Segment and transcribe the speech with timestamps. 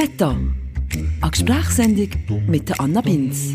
[0.00, 0.34] Meta,
[1.20, 2.08] eine Gesprächssendung
[2.46, 3.54] mit Anna Binz.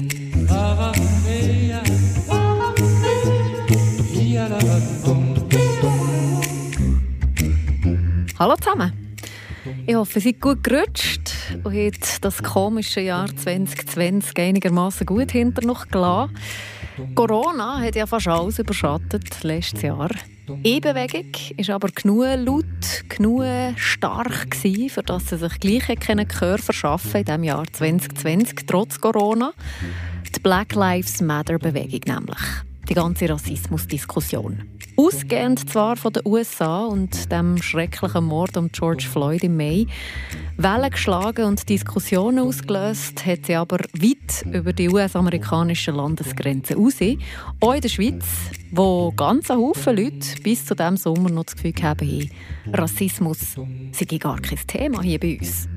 [8.38, 9.18] Hallo zusammen.
[9.88, 11.34] Ich hoffe, ihr seid gut gerutscht
[11.64, 16.38] und habt das komische Jahr 2020 einigermaßen gut hinter noch gelassen.
[17.16, 20.12] Corona hat ja fast alles überschattet letztes Jahr.
[20.64, 23.44] E-Bewegung war aber genug laut, genug
[23.78, 25.90] stark, gewesen, für dass sie sich gleich
[26.28, 29.54] Gehör verschaffen in diesem Jahr 2020, trotz Corona.
[30.36, 32.38] Die Black Lives Matter-Bewegung nämlich.
[32.88, 34.64] Die ganze Rassismusdiskussion.
[34.96, 39.88] Ausgehend zwar von den USA und dem schrecklichen Mord um George Floyd im Mai,
[40.58, 47.00] Wellen geschlagen und Diskussionen ausgelöst, hat sie aber weit über die US-amerikanischen Landesgrenzen raus.
[47.60, 48.24] Auch in der Schweiz,
[48.72, 52.30] wo ganz ein Haufen Leute bis zu diesem Sommer noch das Gefühl haben,
[52.72, 53.56] Rassismus
[53.92, 55.68] sei gar kein Thema hier bei uns.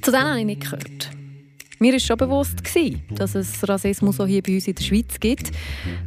[0.00, 1.17] Zu denen habe ich nicht gehört.
[1.80, 2.56] Mir war schon bewusst,
[3.14, 5.52] dass es Rassismus auch hier bei uns in der Schweiz gibt.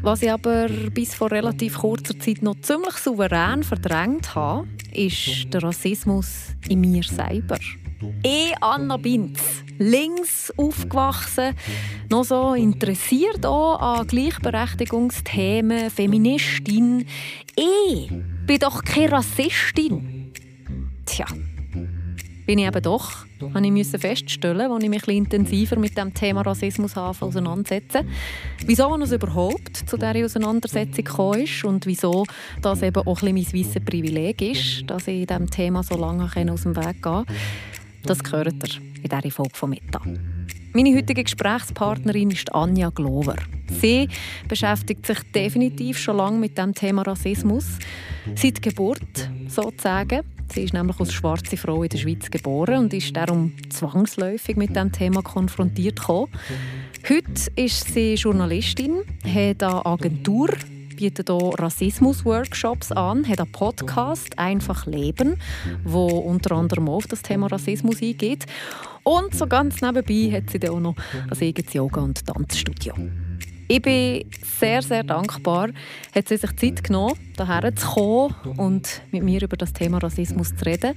[0.01, 5.63] Was ich aber bis vor relativ kurzer Zeit noch ziemlich souverän verdrängt habe, ist der
[5.63, 7.57] Rassismus in mir selber.
[8.23, 9.39] Ich, Anna Binz,
[9.77, 11.55] links aufgewachsen,
[12.09, 17.05] noch so interessiert auch an Gleichberechtigungsthemen, Feministin.
[17.55, 18.11] Ich
[18.45, 20.33] bin doch keine Rassistin.
[21.05, 21.27] Tja,
[22.51, 26.41] bin ich eben doch, habe ich feststellen, als ich mich ein intensiver mit dem Thema
[26.41, 28.05] Rassismus auseinandersetzen
[28.65, 32.25] Wieso es überhaupt zu dieser Auseinandersetzung gekommen ist und wieso
[32.61, 36.25] das eben auch ein bisschen mein weisses Privileg ist, dass ich diesem Thema so lange
[36.51, 37.25] aus dem Weg gehen kann,
[38.03, 40.01] das hört ihr in dieser Folge von Meta.
[40.73, 43.37] Meine heutige Gesprächspartnerin ist Anja Glover.
[43.79, 44.09] Sie
[44.49, 47.79] beschäftigt sich definitiv schon lange mit dem Thema Rassismus.
[48.35, 50.23] Seit Geburt sozusagen.
[50.53, 54.75] Sie ist nämlich als schwarze Frau in der Schweiz geboren und ist darum zwangsläufig mit
[54.75, 56.29] dem Thema konfrontiert gekommen.
[57.07, 60.49] Heute ist sie Journalistin, hat eine Agentur,
[60.97, 65.37] bietet hier Rassismus-Workshops an, hat einen Podcast «Einfach Leben»,
[65.85, 68.45] wo unter anderem auf das Thema Rassismus eingeht.
[69.03, 70.95] Und so ganz nebenbei hat sie dann auch noch
[71.29, 72.93] ein eigenes Yoga- und Tanzstudio.
[73.73, 75.69] Ich bin sehr, sehr dankbar,
[76.13, 80.53] hat sie sich Zeit genommen, hierher zu kommen und mit mir über das Thema Rassismus
[80.53, 80.93] zu reden.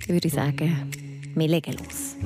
[0.00, 0.90] Ich würde sagen,
[1.34, 2.16] wir legen los.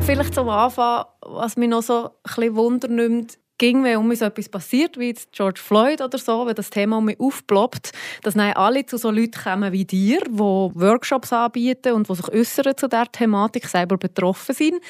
[0.00, 4.24] Vielleicht zum Anfang, was mich noch so ein bisschen Wunder nimmt, ging, wenn um so
[4.24, 7.92] etwas passiert, wie jetzt George Floyd oder so, wenn das Thema um mich aufploppt,
[8.22, 12.28] dass dann alle zu so Leuten kommen wie dir, die Workshops anbieten und die sich
[12.28, 14.80] äußern zu dieser Thematik, selber betroffen sind.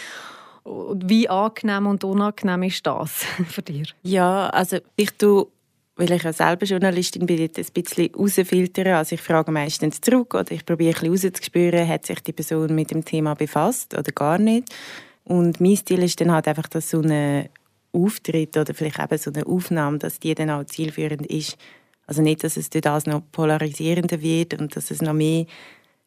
[0.64, 3.94] Wie angenehm und unangenehm ist das für dich?
[4.02, 5.48] Ja, also ich tue
[5.96, 8.94] weil ich ja selber Journalistin bin, ein bisschen herausfiltern.
[8.94, 12.74] Also ich frage meistens zurück oder ich probiere ein bisschen rauszuspüren, hat sich die Person
[12.74, 14.74] mit dem Thema befasst oder gar nicht.
[15.22, 17.48] Und mein Stil ist dann halt einfach, dass so eine
[17.94, 21.56] Auftritt oder vielleicht eben so eine Aufnahme, dass die dann auch zielführend ist.
[22.06, 25.46] Also nicht, dass es durch das noch polarisierender wird und dass es noch mehr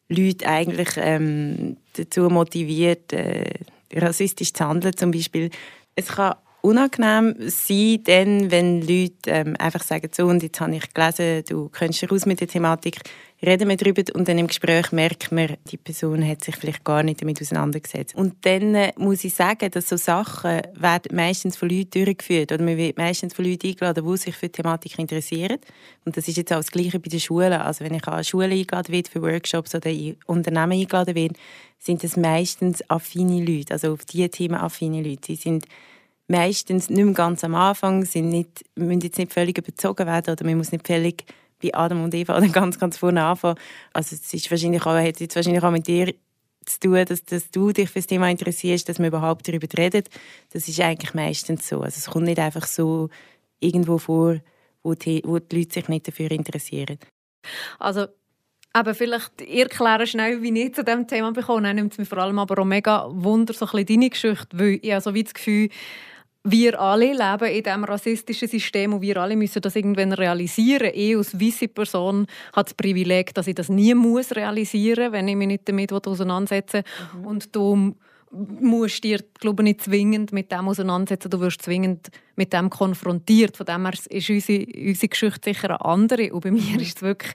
[0.08, 3.54] Leute eigentlich ähm, dazu motiviert, äh,
[3.92, 5.50] rassistisch zu handeln zum Beispiel.
[5.96, 10.92] Es kann unangenehm sein, denn wenn Leute ähm, einfach sagen, so und jetzt habe ich
[10.92, 13.00] gelesen, du kennst raus mit der Thematik,
[13.40, 17.04] reden wir darüber und dann im Gespräch merkt man, die Person hat sich vielleicht gar
[17.04, 18.16] nicht damit auseinandergesetzt.
[18.16, 22.64] Und dann äh, muss ich sagen, dass so Sachen werden meistens von Leuten durchgeführt oder
[22.64, 25.58] man wird meistens von Leuten eingeladen, die sich für die Thematik interessieren.
[26.04, 27.52] Und das ist jetzt auch das Gleiche bei den Schulen.
[27.52, 31.34] Also wenn ich an Schulen eingeladen werde für Workshops oder in Unternehmen eingeladen werde,
[31.78, 35.26] sind das meistens affine Leute, also auf diese Themen affine Leute.
[35.26, 35.66] Sie sind
[36.28, 40.44] meistens nicht mehr ganz am Anfang, sind nicht, müssen jetzt nicht völlig überzogen werden oder
[40.44, 41.24] man muss nicht völlig
[41.62, 43.58] bei Adam und Eva dann ganz, ganz vorne anfangen.
[43.92, 46.14] Also es ist wahrscheinlich auch, hat jetzt wahrscheinlich auch mit dir
[46.66, 50.08] zu tun, dass, dass du dich für das Thema interessierst, dass man überhaupt darüber redet.
[50.52, 51.80] Das ist eigentlich meistens so.
[51.80, 53.08] Also es kommt nicht einfach so
[53.58, 54.36] irgendwo vor,
[54.82, 56.98] wo die, wo die Leute sich nicht dafür interessieren.
[57.78, 58.06] Also
[58.74, 61.62] aber vielleicht erklären schnell, wie ich zu diesem Thema bekomme.
[61.62, 64.58] Dann nimmt es mir vor allem aber auch mega Wunder, so ein bisschen deine Geschichte,
[64.58, 65.70] weil ich habe so wie das Gefühl,
[66.50, 70.90] wir alle leben in diesem rassistischen System und wir alle müssen das irgendwann realisieren.
[70.94, 75.28] Ich als weiße Person habe das Privileg, dass ich das nie muss realisieren muss, wenn
[75.28, 76.82] ich mich nicht damit auseinandersetze.
[77.14, 77.26] Mhm.
[77.26, 77.96] Und du
[78.30, 81.30] musst dir, glaube ich, nicht zwingend mit dem auseinandersetzen.
[81.30, 83.56] Du wirst zwingend mit dem konfrontiert.
[83.56, 86.32] Von dem her ist unsere, unsere Geschichte sicher eine andere.
[86.32, 86.80] Und bei mir mhm.
[86.80, 87.34] ist es wirklich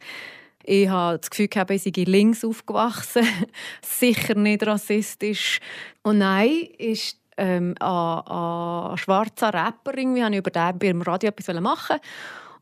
[0.65, 3.27] ich habe das Gefühl, ich sei links aufgewachsen,
[3.81, 5.59] sicher nicht rassistisch.
[6.03, 9.97] Und nein, ist ähm, ein, ein schwarzer Rapper.
[9.97, 11.97] Irgendwie habe ich über den beim Radio etwas machen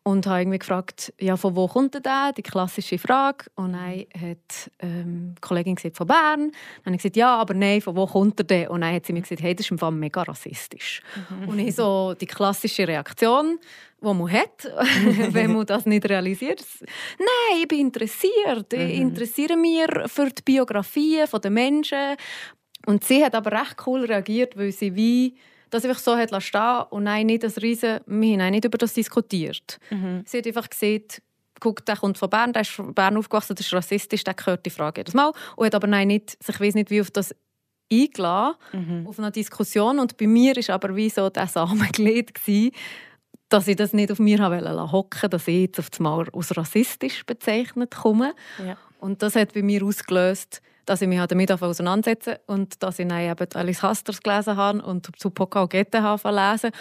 [0.04, 2.32] und habe irgendwie gefragt, ja, von wo kommt der?
[2.36, 3.46] Die klassische Frage.
[3.56, 6.52] Und dann hat ähm, die Kollegin gesagt, von Bern.
[6.52, 8.68] Dann habe ich gesagt, ja, aber nein, von wo kommt er denn?
[8.70, 11.02] Und dann hat sie mir gesagt, hey, das ist im Fall mega rassistisch.
[11.30, 11.50] Mhm.
[11.50, 13.60] Und ich so die klassische Reaktion,
[14.02, 14.68] die man hat,
[15.30, 16.66] wenn man das nicht realisiert.
[17.20, 18.74] Nein, ich bin interessiert.
[18.74, 19.10] Ich mhm.
[19.10, 22.18] interessiere mich für die Biografien der Menschen.
[22.86, 25.36] Und sie hat aber recht cool reagiert, weil sie wie
[25.70, 28.94] das einfach so hat stehen und nein, nicht das Riesen, wir haben nicht über das
[28.94, 29.80] diskutiert.
[29.90, 30.24] Mhm.
[30.26, 31.06] Sie hat einfach gesehen,
[31.60, 34.66] guck, der kommt von Bern, der ist von Bern aufgewachsen, der ist rassistisch, der gehört
[34.66, 35.32] die Frage jedes Mal.
[35.56, 37.34] Und hat aber nein, nicht, sich weiß nicht, wie auf das
[37.92, 39.08] eingeladen, mhm.
[39.08, 40.00] auf eine Diskussion.
[40.00, 42.40] Und bei mir war aber wie so der Samen gelegt,
[43.48, 44.40] dass ich das nicht auf mir
[44.92, 48.34] hocken dass ich jetzt auf einmal als rassistisch bezeichnet komme.
[48.66, 48.78] Ja.
[49.00, 53.22] Und das hat bei mir ausgelöst, dass ich mich damit auseinandersetze und dass ich dann
[53.22, 56.72] eben Alice Hasters gelesen habe und zu Poca und Goethe habe lesen.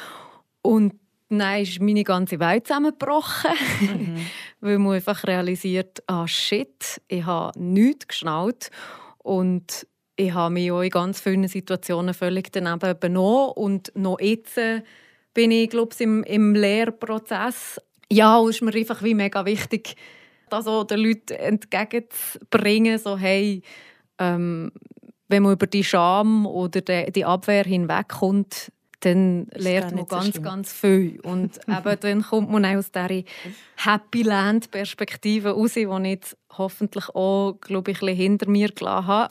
[0.63, 0.95] Und
[1.29, 4.27] dann ist meine ganze Welt zusammengebrochen, mhm.
[4.61, 8.71] weil man einfach realisiert, ah shit, ich habe nichts geschnallt
[9.19, 9.87] und
[10.17, 14.59] ich habe mich auch in ganz vielen Situationen völlig daneben benommen und noch jetzt
[15.33, 17.81] bin ich, glaube ich, im, im Lehrprozess.
[18.11, 19.95] Ja, es ist mir einfach wie mega wichtig,
[20.51, 23.63] das auch den Leuten entgegenzubringen, so hey,
[24.21, 24.71] ähm,
[25.29, 30.73] wenn man über die Scham oder die Abwehr hinwegkommt, dann lernt man ganz, so ganz
[30.73, 31.21] viel.
[31.21, 33.23] Und eben, dann kommt man auch aus dieser
[33.77, 39.29] Happy Land-Perspektive raus, die ich jetzt hoffentlich auch, glaube ich, ein hinter mir gelassen habe.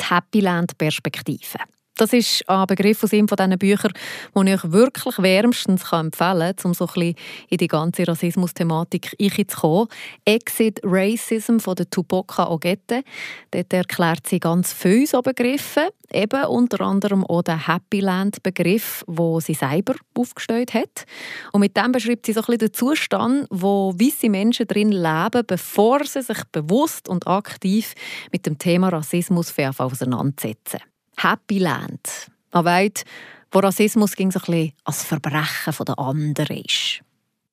[0.00, 1.58] Die Happy Land-Perspektive.
[2.00, 3.92] Das ist ein Begriff aus einem von diesen Büchern,
[4.34, 7.14] den ich wirklich wärmstens empfehlen kann, um so ein bisschen
[7.50, 9.88] in die ganze Rassismus-Thematik einzukommen.
[10.24, 13.02] «Exit Racism» von der Tupoka Ogette.
[13.50, 19.40] Dort erklärt sie ganz viele so Begriffe, eben unter anderem auch den Happy Land-Begriff, den
[19.40, 21.04] sie selber aufgestellt hat.
[21.52, 25.42] Und mit dem beschreibt sie so ein bisschen den Zustand, wo weiße Menschen drin leben,
[25.46, 27.92] bevor sie sich bewusst und aktiv
[28.32, 30.80] mit dem Thema Rassismus auseinandersetzen.
[31.22, 32.30] Happy Land.
[32.50, 33.04] Eine Welt,
[33.50, 37.02] wo Rassismus ging so ein bisschen als Verbrechen der anderen ist.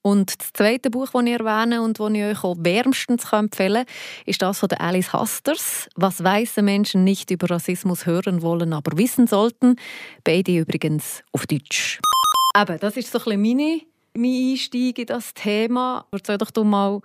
[0.02, 3.96] Und das zweite Buch, das ich erwähne und das ich euch auch wärmstens empfehlen kann,
[4.26, 9.28] ist das von Alice Hasters, «Was weiße Menschen nicht über Rassismus hören wollen, aber wissen
[9.28, 9.76] sollten».
[10.24, 12.00] Beide übrigens auf Deutsch.
[12.58, 13.82] Eben, das ist so ein bisschen meine,
[14.14, 16.06] mein Einstieg in das Thema.
[16.12, 17.02] Erzähl doch du mal,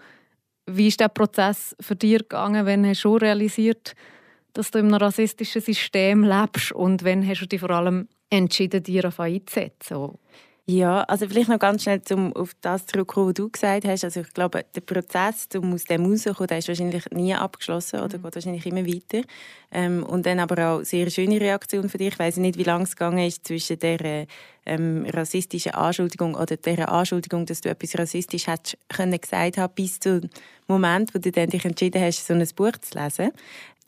[0.66, 4.21] wie ist der Prozess für dich gegangen, wenn du schon realisiert hast,
[4.52, 8.82] dass du in einem rassistischen System lebst und wann hast du dich vor allem entschieden,
[8.82, 10.18] dich darauf einzusetzen?
[10.64, 14.04] Ja, also vielleicht noch ganz schnell zum auf das zurückkommen, was du gesagt hast.
[14.04, 18.16] Also ich glaube, der Prozess, um aus dem rauszukommen, der ist wahrscheinlich nie abgeschlossen oder
[18.16, 18.22] mhm.
[18.22, 19.26] geht wahrscheinlich immer weiter.
[19.72, 22.08] Ähm, und dann aber auch sehr schöne Reaktion von dir.
[22.08, 24.28] Ich weiß nicht, wie lange es gegangen ist zwischen der
[24.64, 29.98] ähm, rassistischen Anschuldigung oder der Anschuldigung, dass du etwas rassistisch hättest können gesagt haben, bis
[29.98, 30.30] zum
[30.68, 33.32] Moment, wo du dann dich entschieden hast, so ein Buch zu lesen.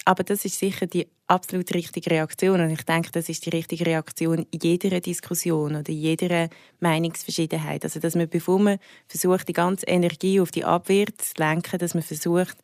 [0.05, 2.61] Aber das ist sicher die absolut richtige Reaktion.
[2.61, 6.49] Und ich denke, das ist die richtige Reaktion in jeder Diskussion oder in jeder
[6.81, 7.85] Meinungsverschiedenheit.
[7.85, 8.79] Also, dass man, bevor man
[9.09, 12.57] versucht, die ganze Energie auf die Abwehr zu lenken, dass man versucht,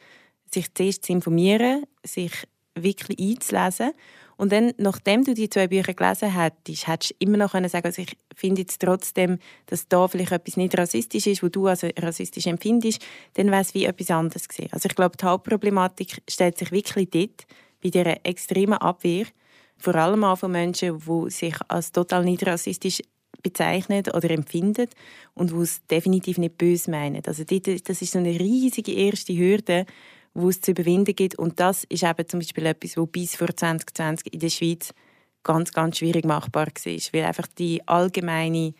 [0.53, 2.33] sich zuerst zu informieren, sich
[2.75, 3.93] wirklich einzulesen
[4.41, 7.85] und dann, nachdem du die zwei Bücher gelesen hättest, hättest du immer noch können sagen,
[7.85, 11.89] also ich finde jetzt trotzdem, dass da vielleicht etwas nicht rassistisch ist, wo du also
[11.99, 13.05] rassistisch empfindest,
[13.35, 14.73] dann wäre es wie etwas anderes gewesen.
[14.73, 17.47] Also ich glaube, die Hauptproblematik stellt sich wirklich dort,
[17.83, 19.27] bei dieser extremen Abwehr,
[19.77, 23.03] vor allem auch von Menschen, die sich als total nicht rassistisch
[23.43, 24.89] bezeichnen oder empfinden
[25.35, 27.23] und die es definitiv nicht böse meinen.
[27.27, 29.85] Also das ist so eine riesige erste Hürde,
[30.35, 31.39] wo es zu überwinden gibt.
[31.39, 34.95] Und das ist eben zum Beispiel etwas, was bis vor 2020 in der Schweiz
[35.43, 37.13] ganz, ganz schwierig machbar war.
[37.13, 38.75] Weil einfach die allgemeine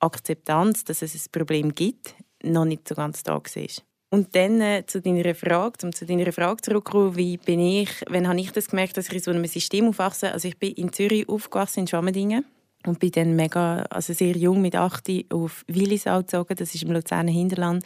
[0.00, 3.42] Akzeptanz, dass es ein Problem gibt, noch nicht so ganz da war.
[4.10, 8.26] Und dann äh, zu deiner Frage, um zu deiner Frage zurückzukommen, wie bin ich, wann
[8.26, 10.32] habe ich das gemerkt, dass ich in so einem System aufwachse?
[10.32, 12.46] Also ich bin in Zürich aufgewachsen, in Schwammendingen
[12.86, 16.92] und bin dann mega, also sehr jung mit 8 auf Willisau gezogen, das ist im
[16.92, 17.84] Luzerner Hinterland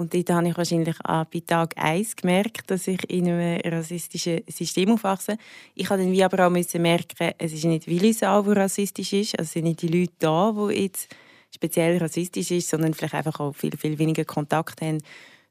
[0.00, 4.92] und dort habe ich wahrscheinlich bei Tag 1 gemerkt, dass ich in einem rassistischen System
[4.92, 5.36] aufwachse.
[5.74, 9.38] Ich habe dann wie aber auch müssen merken, es ist nicht Willisau, die rassistisch ist.
[9.38, 11.14] Also es sind nicht die Leute da, die jetzt
[11.54, 15.02] speziell rassistisch sind, sondern vielleicht einfach auch viel, viel weniger Kontakt haben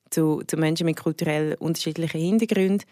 [0.09, 2.87] zu, zu Menschen mit kulturell unterschiedlichen Hintergründen.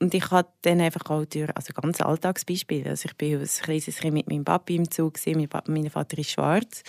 [0.00, 2.88] Und ich hatte dann einfach auch durch, also ganz Alltagsbeispiele.
[2.88, 6.30] Also ich bin als kleines Kind mit meinem Papi im Zug, mein, mein Vater ist
[6.30, 6.82] schwarz,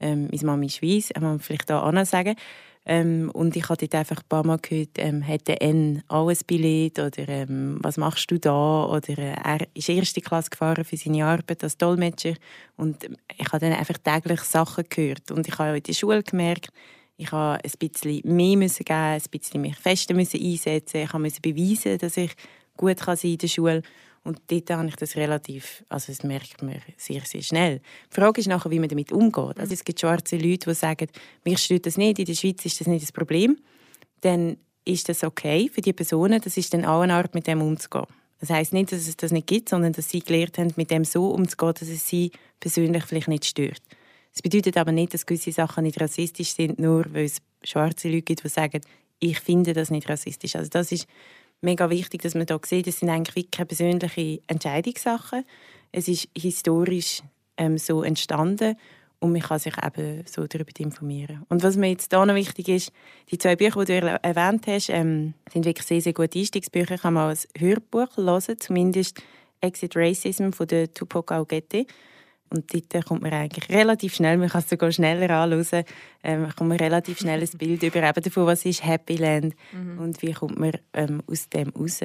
[0.00, 2.36] ähm, meine Mama ist weiß, kann man vielleicht auch sagen.
[2.86, 6.44] Ähm, und ich habe dort einfach ein paar Mal gehört, ähm, hat der N alles
[6.44, 8.86] Billett oder ähm, was machst du da?
[8.86, 12.34] Oder äh, er ist erste Klasse gefahren für seine Arbeit als Dolmetscher.
[12.76, 15.30] Und ich habe dann einfach täglich Sachen gehört.
[15.30, 16.70] Und ich habe auch in der Schule gemerkt,
[17.16, 21.02] Ich habe ein bisschen mehr müssen geben, ein bisschen mich fester müssen einsetzen.
[21.02, 22.32] Ich musste beweisen, dass ich
[22.78, 23.82] gut kann sein in der Schule.
[24.22, 27.80] Und dort habe ich das relativ, also das merkt man sehr, sehr schnell.
[28.10, 29.58] Die Frage ist nachher, wie man damit umgeht.
[29.58, 31.08] Also es gibt schwarze Leute, die sagen,
[31.44, 33.58] mich stört das nicht, in der Schweiz ist das nicht das Problem.
[34.20, 37.62] Dann ist das okay für die Personen, das ist dann auch eine Art, mit dem
[37.62, 38.06] umzugehen.
[38.40, 41.04] Das heißt nicht, dass es das nicht gibt, sondern dass sie gelernt haben, mit dem
[41.04, 43.82] so umzugehen, dass es sie persönlich vielleicht nicht stört.
[44.32, 48.22] Das bedeutet aber nicht, dass gewisse Sachen nicht rassistisch sind, nur weil es schwarze Leute
[48.22, 48.80] gibt, die sagen,
[49.18, 50.56] ich finde das nicht rassistisch.
[50.56, 51.06] Also das ist
[51.60, 55.44] mega wichtig, dass man da sieht, das sind eigentlich keine persönlichen Entscheidungssachen.
[55.92, 57.22] Es ist historisch
[57.56, 58.76] ähm, so entstanden
[59.18, 61.44] und man kann sich eben so darüber informieren.
[61.48, 62.92] Und was mir jetzt da noch wichtig ist,
[63.30, 66.98] die zwei Bücher, die du erwähnt hast, ähm, sind wirklich sehr, sehr gute Einstiegsbücher.
[66.98, 69.22] Kann mal als Hörbuch hören, zumindest
[69.60, 71.86] Exit Racism von Tupac Augete.
[72.50, 75.84] Und dort kommt man eigentlich relativ schnell, man kann es sogar schneller anschauen,
[76.24, 79.98] ähm, kommt man relativ schnell ein Bild über eben davon, was ist Happy Land mhm.
[79.98, 82.00] und wie kommt man ähm, aus dem raus.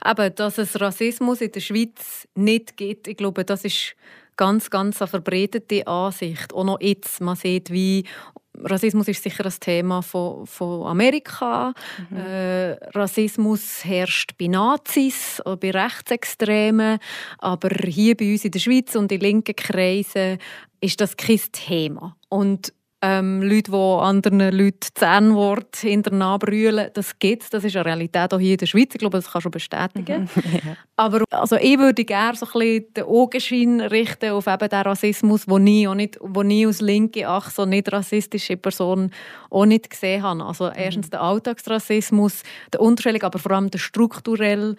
[0.00, 3.96] Aber dass es Rassismus in der Schweiz nicht gibt, ich glaube, das ist
[4.36, 6.52] ganz, ganz eine verbreitete Ansicht.
[6.52, 8.04] Auch noch jetzt, man sieht, wie
[8.64, 11.72] Rassismus ist sicher ein Thema von, von Amerika.
[12.10, 12.16] Mhm.
[12.16, 16.98] Äh, Rassismus herrscht bei Nazis oder bei Rechtsextremen.
[17.38, 20.38] Aber hier bei uns in der Schweiz und in linken Kreisen
[20.80, 22.16] ist das kein Thema.
[22.28, 22.72] Und
[23.02, 27.50] ähm, Leute, die anderen Leuten Zähnwort hinterher brüllen, das gibt es.
[27.50, 28.94] Das ist eine Realität auch hier in der Schweiz.
[28.94, 30.30] Ich glaube, das kann schon bestätigen.
[30.34, 30.42] Mhm.
[30.52, 30.76] ja.
[30.96, 35.44] Aber also, ich würde gerne so ein bisschen den Augenschein richten auf eben den Rassismus,
[35.44, 39.10] den ich, auch nicht, wo ich als linke, ach so nicht rassistische Person
[39.50, 40.44] auch nicht gesehen habe.
[40.44, 40.72] Also mhm.
[40.76, 44.76] erstens der Alltagsrassismus, der unterschwellige, aber vor allem der strukturelle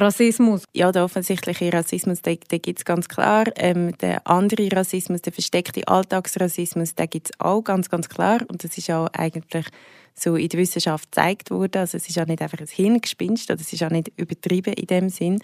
[0.00, 0.62] Rassismus?
[0.74, 3.46] Ja, der offensichtliche Rassismus, den, den gibt es ganz klar.
[3.56, 8.40] Ähm, der andere Rassismus, der versteckte Alltagsrassismus, den gibt es auch ganz, ganz klar.
[8.48, 9.66] Und das ist auch eigentlich
[10.14, 11.80] so in der Wissenschaft gezeigt worden.
[11.80, 14.86] Also es ist auch nicht einfach ein Hirngespinst oder es ist auch nicht übertrieben in
[14.86, 15.40] dem Sinn.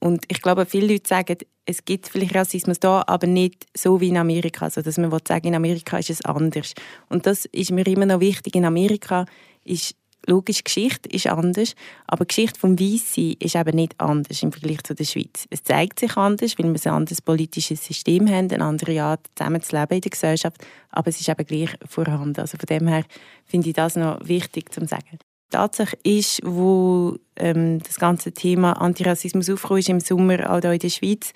[0.00, 4.08] Und ich glaube, viele Leute sagen, es gibt vielleicht Rassismus da, aber nicht so wie
[4.08, 4.66] in Amerika.
[4.66, 6.74] Also, dass man sagen in Amerika ist es anders.
[7.08, 8.54] Und das ist mir immer noch wichtig.
[8.54, 9.26] In Amerika
[9.64, 9.94] ist
[10.28, 11.74] Logisch, Geschichte ist anders,
[12.06, 15.46] aber die Geschichte vom Weissein ist eben nicht anders im Vergleich zu der Schweiz.
[15.48, 19.96] Es zeigt sich anders, weil wir ein anderes politisches System haben, eine andere Art zusammenzuleben
[19.96, 22.38] in der Gesellschaft, aber es ist eben gleich vorhanden.
[22.40, 23.04] Also von dem her
[23.46, 25.18] finde ich das noch wichtig zu sagen.
[25.50, 30.78] Tatsache ist, wo ähm, das ganze Thema Antirassismus aufgekommen ist im Sommer auch hier in
[30.78, 31.32] der Schweiz,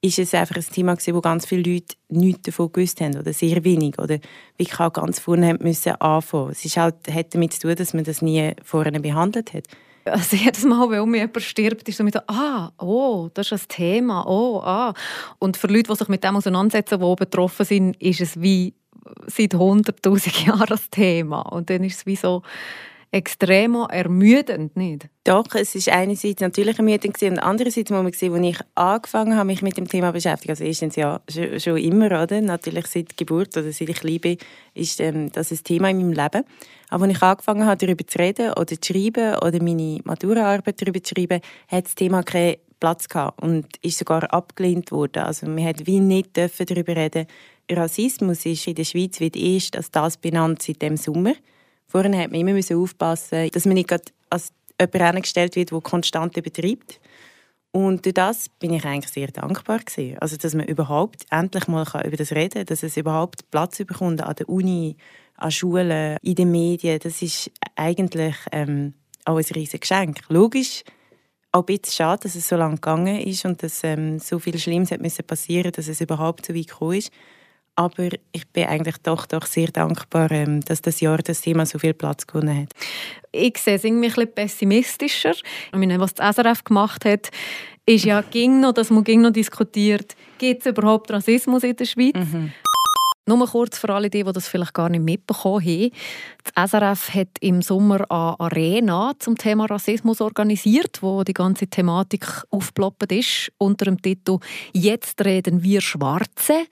[0.00, 3.32] ist es einfach ein Thema gewesen, wo ganz viele Leute nichts davon gewusst haben oder
[3.32, 4.18] sehr wenig oder
[4.56, 6.52] wirklich auch ganz vorne müssen anfangen.
[6.52, 9.64] Es ist halt, hat damit zu tun, dass man das nie vorher behandelt hat.
[10.04, 13.68] Also jedes Mal, wenn um jemand stirbt, ist so mit ah, oh, das ist ein
[13.68, 14.94] Thema, oh, ah.
[15.38, 18.74] Und für Leute, die sich mit dem auseinandersetzen, die betroffen sind, ist es wie
[19.26, 21.40] seit 100'000 Jahren ein Thema.
[21.40, 22.42] Und dann ist es wie so,
[23.10, 25.08] extrem ermüdend, nicht?
[25.24, 29.46] Doch, es ist einerseits natürlich ermüdend und andererseits muss man sehen, als ich angefangen habe,
[29.46, 32.40] mich mit dem Thema zu beschäftigen, also erstens ja schon, schon immer, oder?
[32.40, 34.36] natürlich seit Geburt oder seit ich liebe,
[34.74, 36.44] ist ähm, das ein Thema in meinem Leben.
[36.90, 41.02] Aber als ich angefangen habe, darüber zu reden oder zu schreiben oder meine Maturaarbeit darüber
[41.02, 45.22] zu schreiben, hat das Thema keinen Platz gehabt und ist sogar abgelehnt worden.
[45.22, 47.26] Also man hat wie nicht darüber reden.
[47.70, 51.34] Rassismus ist in der Schweiz wird erst als das benannt seit dem Sommer.
[51.88, 53.90] Vorher hat man immer aufpassen, dass man nicht
[54.30, 57.00] als jemand hergestellt wird, der konstant übertreibt.
[57.70, 60.18] Und durch das bin ich eigentlich sehr dankbar gewesen.
[60.18, 64.22] Also, dass man überhaupt endlich mal über das reden kann, dass es überhaupt Platz bekommt
[64.22, 64.96] an der Uni,
[65.36, 66.98] an Schulen, in den Medien.
[67.02, 70.20] Das ist eigentlich ähm, auch ein riesiges Geschenk.
[70.28, 70.82] Logisch,
[71.52, 74.58] auch ein bisschen schade, dass es so lange gegangen ist und dass ähm, so viel
[74.58, 77.12] Schlimmes hat passieren, dass es überhaupt so weit gekommen ist.
[77.78, 81.78] Aber ich bin eigentlich doch, doch sehr dankbar, ähm, dass das Jahr das Thema so
[81.78, 82.72] viel Platz gewonnen hat.
[83.30, 85.30] Ich sehe es irgendwie ein bisschen pessimistischer.
[85.30, 87.30] Ich meine, was das SRF gemacht hat,
[87.86, 91.84] ist ja ging noch, dass man ging noch diskutiert, gibt es überhaupt Rassismus in der
[91.84, 92.16] Schweiz?
[92.16, 92.52] Mhm.
[93.28, 95.90] Nur kurz für alle, die, die das vielleicht gar nicht mitbekommen haben.
[96.54, 102.26] Das SRF hat im Sommer eine Arena zum Thema Rassismus organisiert, wo die ganze Thematik
[102.50, 104.38] aufgeploppt ist, unter dem Titel
[104.72, 106.64] «Jetzt reden wir Schwarze».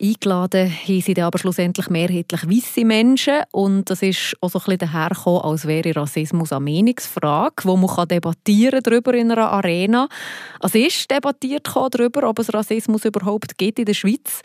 [0.00, 4.78] Eingeladen haben sie aber schlussendlich mehrheitlich weiße Menschen und das ist auch so ein bisschen
[4.78, 10.08] dahergekommen, als wäre Rassismus eine Meinungsfrage, wo man debattieren darüber in einer Arena.
[10.62, 14.40] Es ist debattiert darüber, ob es Rassismus überhaupt gibt in der Schweiz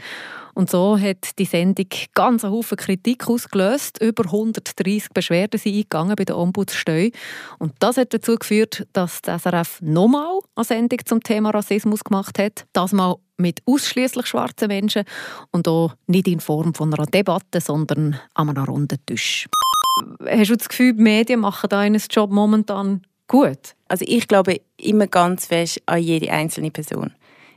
[0.56, 4.02] Und so hat die Sendung ganz einen Haufen Kritik ausgelöst.
[4.02, 7.12] Über 130 Beschwerden sind eingegangen bei der Ombudsstelle.
[7.60, 12.40] Und das hat dazu geführt, dass das SRF nochmal eine Sendung zum Thema Rassismus gemacht
[12.40, 12.66] hat.
[12.72, 15.04] Das mal mit ausschließlich schwarzen Menschen
[15.52, 19.48] und auch nicht in Form von einer Debatte, sondern an einem runden Tisch.
[20.26, 23.76] Hast du das Gefühl, die Medien machen da einen Job momentan gut?
[23.90, 27.12] Also ich glaube immer ganz fest an jede einzelne Person.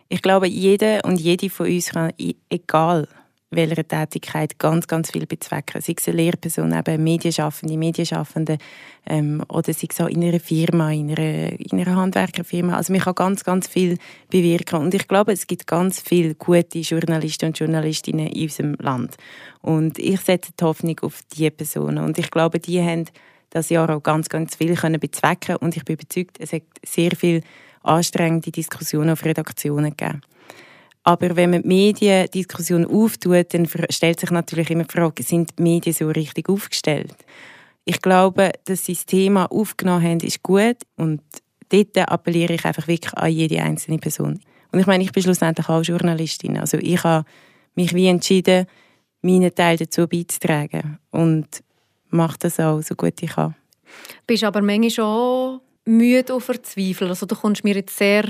[0.08, 2.12] Ich glaube, jeder und jede von uns kann,
[2.48, 3.08] egal
[3.50, 5.80] welcher Tätigkeit, ganz, ganz viel bezwecken.
[5.80, 8.58] Sei es eine Lehrperson, eben Medienschaffende, Medienschaffende
[9.06, 12.76] ähm, oder sei es auch in einer Firma, in einer, in einer Handwerkerfirma.
[12.76, 13.96] Also man kann ganz, ganz viel
[14.28, 14.80] bewirken.
[14.80, 19.16] Und ich glaube, es gibt ganz viele gute Journalisten und Journalistinnen in unserem Land.
[19.62, 22.04] Und ich setze die Hoffnung auf diese Personen.
[22.04, 23.06] Und ich glaube, die haben
[23.50, 27.42] das Jahr auch ganz, ganz viel können Und ich bin überzeugt, es hat sehr viel
[27.88, 30.20] anstrengende Diskussionen auf Redaktionen gegeben.
[31.04, 35.62] Aber wenn man die Mediendiskussion auftut, dann stellt sich natürlich immer die Frage, sind die
[35.62, 37.16] Medien so richtig aufgestellt?
[37.84, 41.22] Ich glaube, dass sie das Thema aufgenommen haben, ist gut und
[41.70, 44.40] dort appelliere ich einfach wirklich an jede einzelne Person.
[44.70, 46.58] Und ich meine, ich bin schlussendlich auch Journalistin.
[46.58, 47.24] Also ich habe
[47.74, 48.66] mich wie entschieden,
[49.22, 51.62] meinen Teil dazu beizutragen und
[52.10, 53.54] mache das auch so gut ich kann.
[54.26, 57.10] Bist aber manchmal schon müde und verzweifelt?
[57.10, 58.24] Also du kommst mir jetzt sehr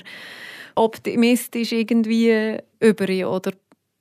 [0.75, 3.53] optimistisch irgendwie über oder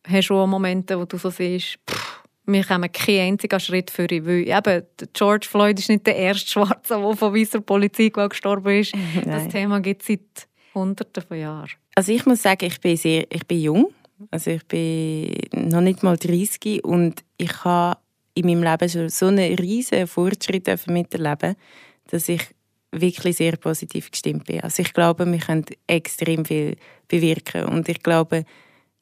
[0.07, 4.09] hast du auch Momente, wo du so siehst, pff, wir kommen keinen einzigen Schritt für
[4.09, 4.83] ihn, weil eben,
[5.13, 8.93] George Floyd ist nicht der erste Schwarze, der von weißer Polizei gestorben ist.
[9.25, 11.71] das Thema gibt es seit Hunderten von Jahren.
[11.95, 13.89] Also ich muss sagen, ich bin, sehr, ich bin jung,
[14.31, 15.35] also ich bin
[15.69, 17.99] noch nicht mal 30 und ich habe
[18.33, 21.55] in meinem Leben schon so einen riesen Fortschritt miterleben
[22.09, 22.41] dass ich
[22.91, 24.61] wirklich sehr positiv gestimmt bin.
[24.61, 26.77] Also ich glaube, wir können extrem viel
[27.07, 28.45] bewirken und ich glaube,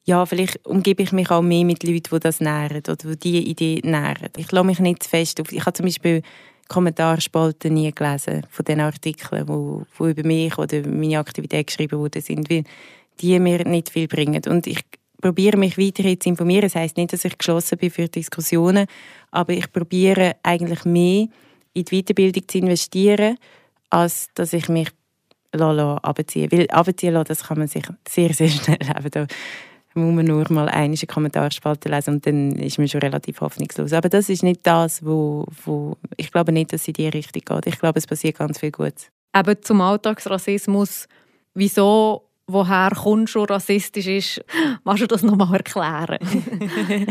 [0.04, 3.38] ja, vielleicht umgebe ich mich auch mehr mit Leuten, die das nähren oder die diese
[3.38, 4.30] Idee nähren.
[4.36, 5.50] Ich lasse mich nicht fest auf...
[5.50, 6.22] Ich habe zum Beispiel
[6.68, 12.22] Kommentarspalten nie gelesen von den Artikeln, wo, wo über mich oder meine Aktivität geschrieben worden
[12.22, 12.62] sind, weil
[13.20, 14.42] die mir nicht viel bringen.
[14.48, 14.80] Und ich
[15.20, 16.62] probiere mich weiter zu informieren.
[16.62, 18.86] Das heißt nicht, dass ich geschlossen bin für Diskussionen,
[19.32, 21.26] aber ich probiere eigentlich mehr
[21.72, 23.38] in die Weiterbildung zu investieren
[23.90, 24.88] als dass ich mich
[25.52, 29.26] abziehen Weil abziehen lassen, das kann man sich sehr, sehr schnell eben da
[29.96, 33.92] muss man nur mal eine Kommentarspalte lesen und dann ist man schon relativ hoffnungslos.
[33.92, 37.42] Aber das ist nicht das, wo, wo ich glaube nicht, dass es in die Richtung
[37.42, 37.66] geht.
[37.66, 39.10] Ich glaube, es passiert ganz viel Gutes.
[39.34, 41.08] Eben zum Alltagsrassismus,
[41.54, 44.44] wieso, woher kommt schon rassistisch ist,
[44.84, 46.18] magst du das nochmal erklären?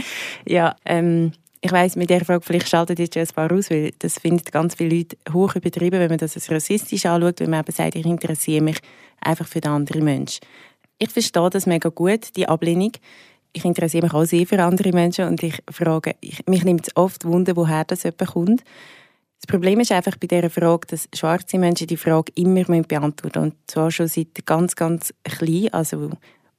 [0.45, 1.31] ja, ähm,
[1.65, 4.75] ich weiß, mit dieser Frage vielleicht schaltet jetzt ein paar aus, weil das findet ganz
[4.75, 8.05] viele Leute hoch übertrieben, wenn man das als rassistisch anschaut, wenn man eben sagt, ich
[8.05, 8.77] interessiere mich
[9.19, 10.45] einfach für den anderen Menschen.
[10.99, 12.91] Ich verstehe das mega gut, die Ablehnung.
[13.51, 16.95] Ich interessiere mich auch sehr für andere Menschen und ich frage, ich, mich nimmt es
[16.95, 18.63] oft Wunder, woher das jemand kommt.
[19.41, 23.43] Das Problem ist einfach bei dieser Frage, dass schwarze Menschen die Frage immer beantworten müssen.
[23.43, 25.69] Und zwar schon seit ganz, ganz klein.
[25.73, 26.11] Also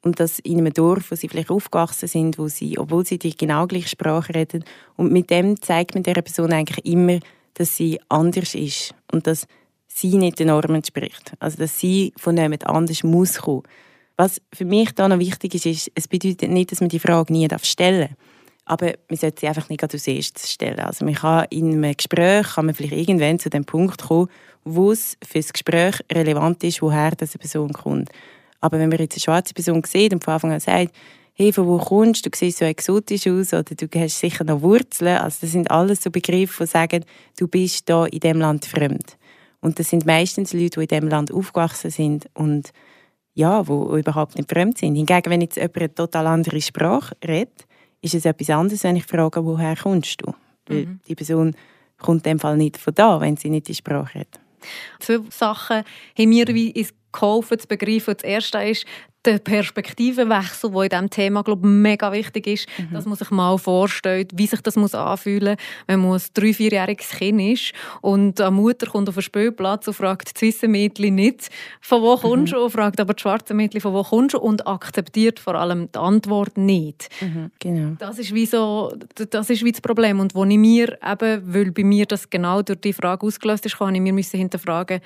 [0.06, 3.36] und das in einem Dorf, wo sie vielleicht aufgewachsen sind, wo sie, obwohl sie die
[3.36, 4.64] genau gleiche Sprache reden.
[4.94, 7.18] Und mit dem zeigt man dieser Person eigentlich immer,
[7.54, 9.48] dass sie anders ist und dass
[9.88, 11.32] sie nicht den Normen entspricht.
[11.40, 13.64] Also dass sie von jemand anders muss kommen.
[14.16, 17.32] Was für mich da noch wichtig ist, ist, es bedeutet nicht, dass man die Frage
[17.32, 18.18] nie stellen darf.
[18.64, 20.80] Aber man sollte sie einfach nicht als erstes stellen.
[20.80, 24.28] Also man kann in einem Gespräch kann man vielleicht irgendwann zu dem Punkt kommen,
[24.64, 28.10] wo es für das Gespräch relevant ist, woher diese Person kommt.
[28.60, 30.92] Aber wenn man jetzt eine schwarze Person sieht und von Anfang an sagt,
[31.34, 34.62] hey, von wo kommst du, du siehst so exotisch aus oder du hast sicher noch
[34.62, 37.04] Wurzeln, also das sind alles so Begriffe, die sagen,
[37.38, 39.18] du bist da in dem Land fremd.
[39.60, 42.72] Und das sind meistens Leute, die in dem Land aufgewachsen sind und
[43.34, 44.94] ja, wo überhaupt nicht fremd sind.
[44.94, 47.66] Hingegen, wenn jetzt jemand eine total andere Sprache redet,
[48.00, 50.32] ist es etwas anderes, wenn ich frage, woher kommst du?
[50.66, 51.00] Weil mhm.
[51.06, 51.54] die Person
[51.98, 54.40] kommt in dem Fall nicht von da, wenn sie nicht die Sprache hat.
[55.00, 55.84] Zwei Sachen
[56.18, 58.14] haben mir wie ins geholfen zu begreifen.
[58.16, 58.87] Das erste ist
[59.26, 62.94] der Perspektivenwechsel, der in diesem Thema glaub, mega wichtig ist, mhm.
[62.94, 66.52] dass man sich mal vorstellt, wie sich das muss anfühlen muss, wenn man ein drei-,
[66.52, 71.16] vierjähriges Kind ist und eine Mutter kommt auf den Spielplatz und fragt das weiße Mädchen
[71.16, 71.48] nicht,
[71.81, 72.57] von wo kommst mhm.
[72.57, 75.98] du, fragt aber das schwarze Mädchen, von wo kommst du und akzeptiert vor allem die
[75.98, 77.09] Antwort nicht.
[77.20, 77.50] Mhm.
[77.59, 77.96] Genau.
[77.98, 78.94] Das ist wie so,
[79.31, 82.62] das ist wie das Problem und wo ich mir eben, weil bei mir das genau
[82.62, 85.00] durch die Frage ausgelöst ist, kann ich mir hinterfragen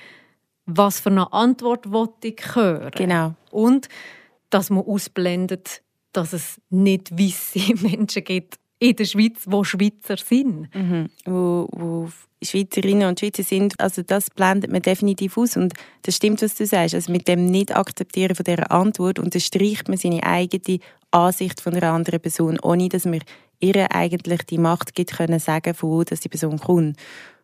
[0.65, 2.91] was für eine Antwort wollte ich hören.
[2.95, 3.35] Genau.
[3.51, 3.89] Und
[4.49, 5.81] dass man ausblendet,
[6.13, 10.73] dass es nicht weiße Menschen gibt in der Schweiz, die Schweizer sind.
[10.73, 11.09] Mhm.
[11.25, 12.09] Wo, wo
[12.43, 15.55] Schweizerinnen und Schweizer sind, also das blendet man definitiv aus.
[15.55, 16.95] Und das stimmt, was du sagst.
[16.95, 20.79] Also mit dem Nicht-Akzeptieren von dieser Antwort unterstreicht man seine eigene
[21.11, 23.21] Ansicht von einer anderen Person, ohne dass wir
[23.59, 26.97] ihr eigentlich die Macht gibt, können sagen, von wo dass die Person kommt.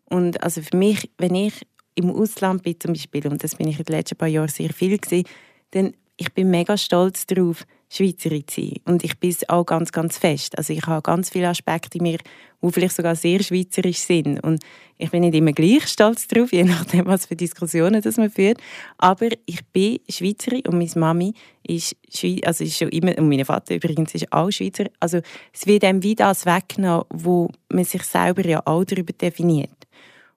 [0.06, 3.80] Und also für mich, wenn ich im Ausland bin zum Beispiel, und das bin ich
[3.80, 5.28] in den letzten paar Jahren sehr viel gewesen,
[5.72, 8.74] dann ich bin mega stolz darauf, Schweizerin zu sein.
[8.86, 10.58] Und ich bin es auch ganz, ganz fest.
[10.58, 12.18] Also ich habe ganz viele Aspekte in mir,
[12.62, 14.44] die vielleicht sogar sehr schweizerisch sind.
[14.44, 14.62] Und
[14.98, 18.60] ich bin nicht immer gleich stolz darauf, je nachdem, was für Diskussionen das man führt.
[18.98, 21.34] Aber ich bin Schweizerin und meine Mami
[21.64, 24.86] ist, Schweiz also ist schon immer, und mein Vater übrigens ist auch Schweizer.
[25.00, 25.22] Also
[25.54, 29.88] es wird einem wie das weggenommen, wo man sich selber ja auch darüber definiert.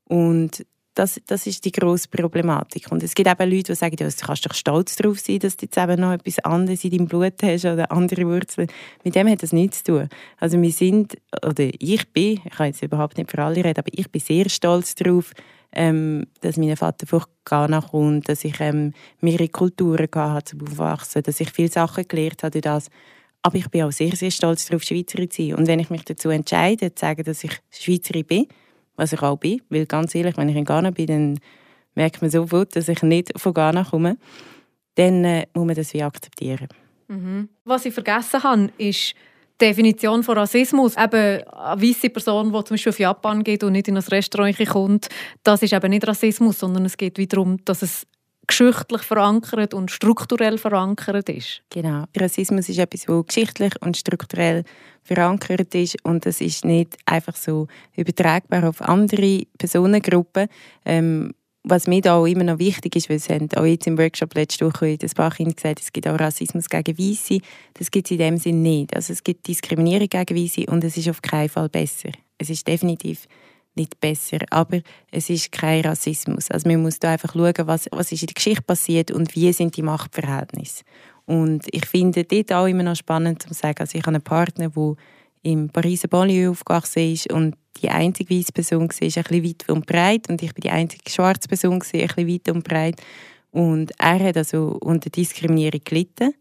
[0.05, 2.91] Und das, das ist die grosse Problematik.
[2.91, 5.57] Und es gibt eben Leute, die sagen, ja, du kannst doch stolz darauf sein, dass
[5.57, 8.69] du jetzt eben noch etwas anderes in deinem Blut hast oder andere Wurzeln.
[9.05, 10.09] Mit dem hat das nichts zu tun.
[10.39, 13.91] Also wir sind, oder ich bin, ich kann jetzt überhaupt nicht für alle reden, aber
[13.93, 15.33] ich bin sehr stolz darauf,
[15.73, 21.23] ähm, dass mein Vater von Ghana kommt, dass ich ähm, mehrere Kulturen hatte zum Aufwachsen,
[21.23, 22.89] dass ich viele Sachen gelernt habe das.
[23.43, 25.55] Aber ich bin auch sehr, sehr stolz darauf, Schweizerin zu sein.
[25.55, 28.47] Und wenn ich mich dazu entscheide, zu sagen, dass ich Schweizerin bin,
[28.97, 29.63] was ich auch bin.
[29.69, 31.39] Weil ganz ehrlich, wenn ich in Ghana bin, dann
[31.95, 34.17] merkt man sofort, dass ich nicht von Ghana komme.
[34.95, 36.69] Dann äh, muss man das wie akzeptieren.
[37.09, 37.49] Mhm.
[37.65, 39.15] Was ich vergessen habe, ist
[39.61, 40.97] die Definition von Rassismus.
[40.97, 44.57] Eben eine weiße Person, die zum Beispiel auf Japan geht und nicht in ein Restaurant
[44.69, 45.09] kommt,
[45.43, 48.07] das ist eben nicht Rassismus, sondern es geht darum, dass es
[48.51, 51.63] geschichtlich verankert und strukturell verankert ist.
[51.71, 52.05] Genau.
[52.17, 54.65] Rassismus ist etwas, das geschichtlich und strukturell
[55.03, 60.49] verankert ist und das ist nicht einfach so übertragbar auf andere Personengruppen.
[60.85, 61.33] Ähm,
[61.63, 64.67] was mir da auch immer noch wichtig ist, weil es auch jetzt im Workshop letzte
[64.67, 67.39] Woche in das Bachin gesagt, es gibt auch Rassismus gegen Weiße.
[67.75, 68.97] Das gibt es in dem Sinne nicht.
[68.97, 72.11] Also es gibt Diskriminierung gegen Weiße und es ist auf keinen Fall besser.
[72.39, 73.27] Es ist definitiv
[73.75, 74.81] nicht besser, aber
[75.11, 76.51] es ist kein Rassismus.
[76.51, 79.53] Also man muss da einfach schauen, was, was ist in der Geschichte passiert und wie
[79.53, 80.85] sind die Machtverhältnisse.
[81.27, 84.71] Und ich finde dort auch immer noch spannend zu sagen, also ich habe einen Partner,
[84.71, 84.95] der
[85.43, 89.87] im Pariser Banlieue aufgewachsen ist und die einzige weiße Person war, ein bisschen weit und
[89.87, 93.01] breit und ich bin die einzige schwarze Person, ein bisschen weit und breit.
[93.53, 96.35] Und er hat also unter Diskriminierung gelitten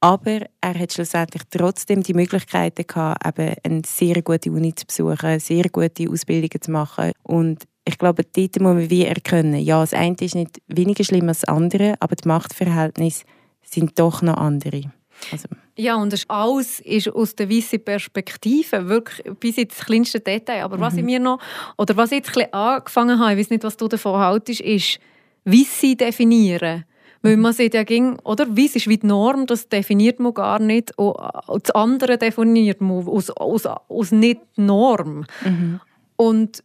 [0.00, 5.40] aber er hat schlussendlich trotzdem die Möglichkeiten gehabt, eben eine sehr gute Uni zu besuchen,
[5.40, 7.12] sehr gute Ausbildungen zu machen.
[7.22, 11.28] Und ich glaube, dort muss man wie erkennen, ja, das eine ist nicht weniger schlimm
[11.28, 13.24] als das andere, aber die Machtverhältnisse
[13.62, 14.82] sind doch noch andere.
[15.32, 15.48] Also.
[15.76, 20.64] Ja, und das alles ist aus der weißen Perspektive, wirklich bis ins kleinste Detail.
[20.64, 20.80] Aber mhm.
[20.80, 21.40] was ich mir noch,
[21.76, 24.60] oder was ich jetzt ein bisschen angefangen habe, ich weiß nicht, was du davon haltest,
[24.60, 25.00] ist,
[25.44, 26.84] Weisse definieren.
[27.22, 28.56] Weil man sieht ja ging, oder?
[28.56, 30.96] Weiss ist wie die Norm, das definiert man gar nicht.
[30.96, 31.16] Und
[31.64, 35.24] das andere definiert man aus, aus, aus nicht Norm.
[35.44, 35.80] Mhm.
[36.16, 36.62] Und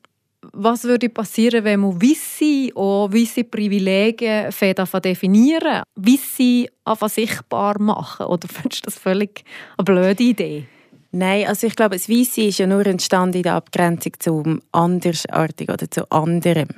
[0.52, 4.52] was würde passieren, wenn man Wisse und Wisse Privilegien
[5.04, 8.26] definieren, Wisse einfach sichtbar machen?
[8.26, 9.44] Oder findest du das völlig
[9.78, 10.66] eine blöde Idee?
[11.12, 15.74] Nein, also ich glaube, das Weisse ist ja nur entstanden in der Abgrenzung zum Andersartigen
[15.74, 16.70] oder zu anderem.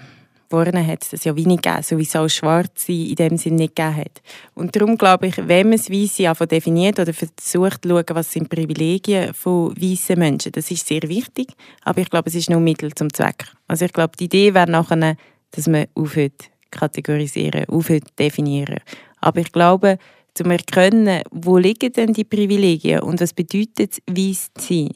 [0.55, 3.57] Vorne hat es das ja wenig gegeben, so wie es auch Schwarze in dem Sinne
[3.57, 4.21] nicht gegeben hat.
[4.53, 8.31] Und darum glaube ich, wenn man das Weisse einfach definiert oder versucht zu schauen, was
[8.31, 11.47] sind Privilegien von weißen Menschen, das ist sehr wichtig,
[11.83, 13.43] aber ich glaube, es ist nur Mittel zum Zweck.
[13.67, 15.17] Also ich glaube, die Idee wäre nachher,
[15.51, 18.79] dass man aufhört kategorisieren, aufhört definieren.
[19.19, 19.97] Aber ich glaube,
[20.35, 24.89] zum Erkennen, wo liegen denn die Privilegien und was bedeutet es, weiss zu sein,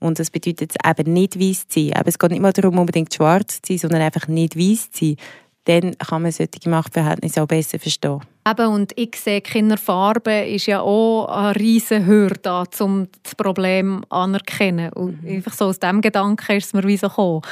[0.00, 1.92] und das bedeutet eben nicht weiß zu sein.
[1.94, 5.04] Aber es geht nicht mal darum, unbedingt schwarz zu sein, sondern einfach nicht weiß zu
[5.04, 5.16] sein.
[5.64, 8.20] Dann kann man solche Machtverhältnisse auch besser verstehen.
[8.48, 14.90] Eben, und ich sehe, Kinderfarbe ist ja auch eine riesige Hürde, um das Problem anerkennen.
[14.94, 15.28] Und mhm.
[15.28, 17.42] einfach so aus diesem Gedanken ist es mir wie so gekommen.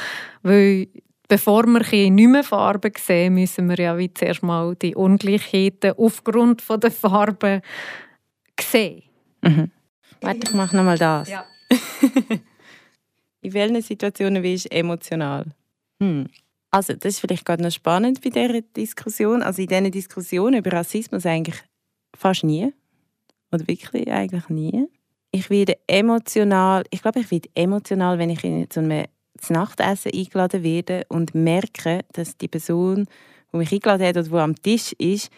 [0.41, 0.87] Weil
[1.27, 6.63] bevor wir nicht mehr Farben sehen, müssen wir ja wie zuerst mal die Ungleichheiten aufgrund
[6.67, 7.61] der Farbe
[8.59, 9.03] sehen.
[9.43, 9.71] Mhm.
[10.21, 11.29] Warte, ich mache nochmal das.
[11.29, 11.45] Ja.
[13.41, 15.45] In welchen Situationen bist du emotional?
[16.01, 16.27] Hm.
[16.71, 19.41] Also, das ist vielleicht gerade noch spannend bei dieser Diskussion.
[19.41, 21.55] Also in diesen Diskussionen über Rassismus eigentlich
[22.15, 22.73] fast nie.
[23.51, 24.87] Oder wirklich eigentlich nie.
[25.31, 29.05] Ich werde emotional, ich glaube, ich werde emotional, wenn ich in so einem
[29.49, 33.07] Nachtessen eingeladen werde und merke, dass die Person,
[33.51, 35.31] die mich eingeladen hat oder die am Tisch ist,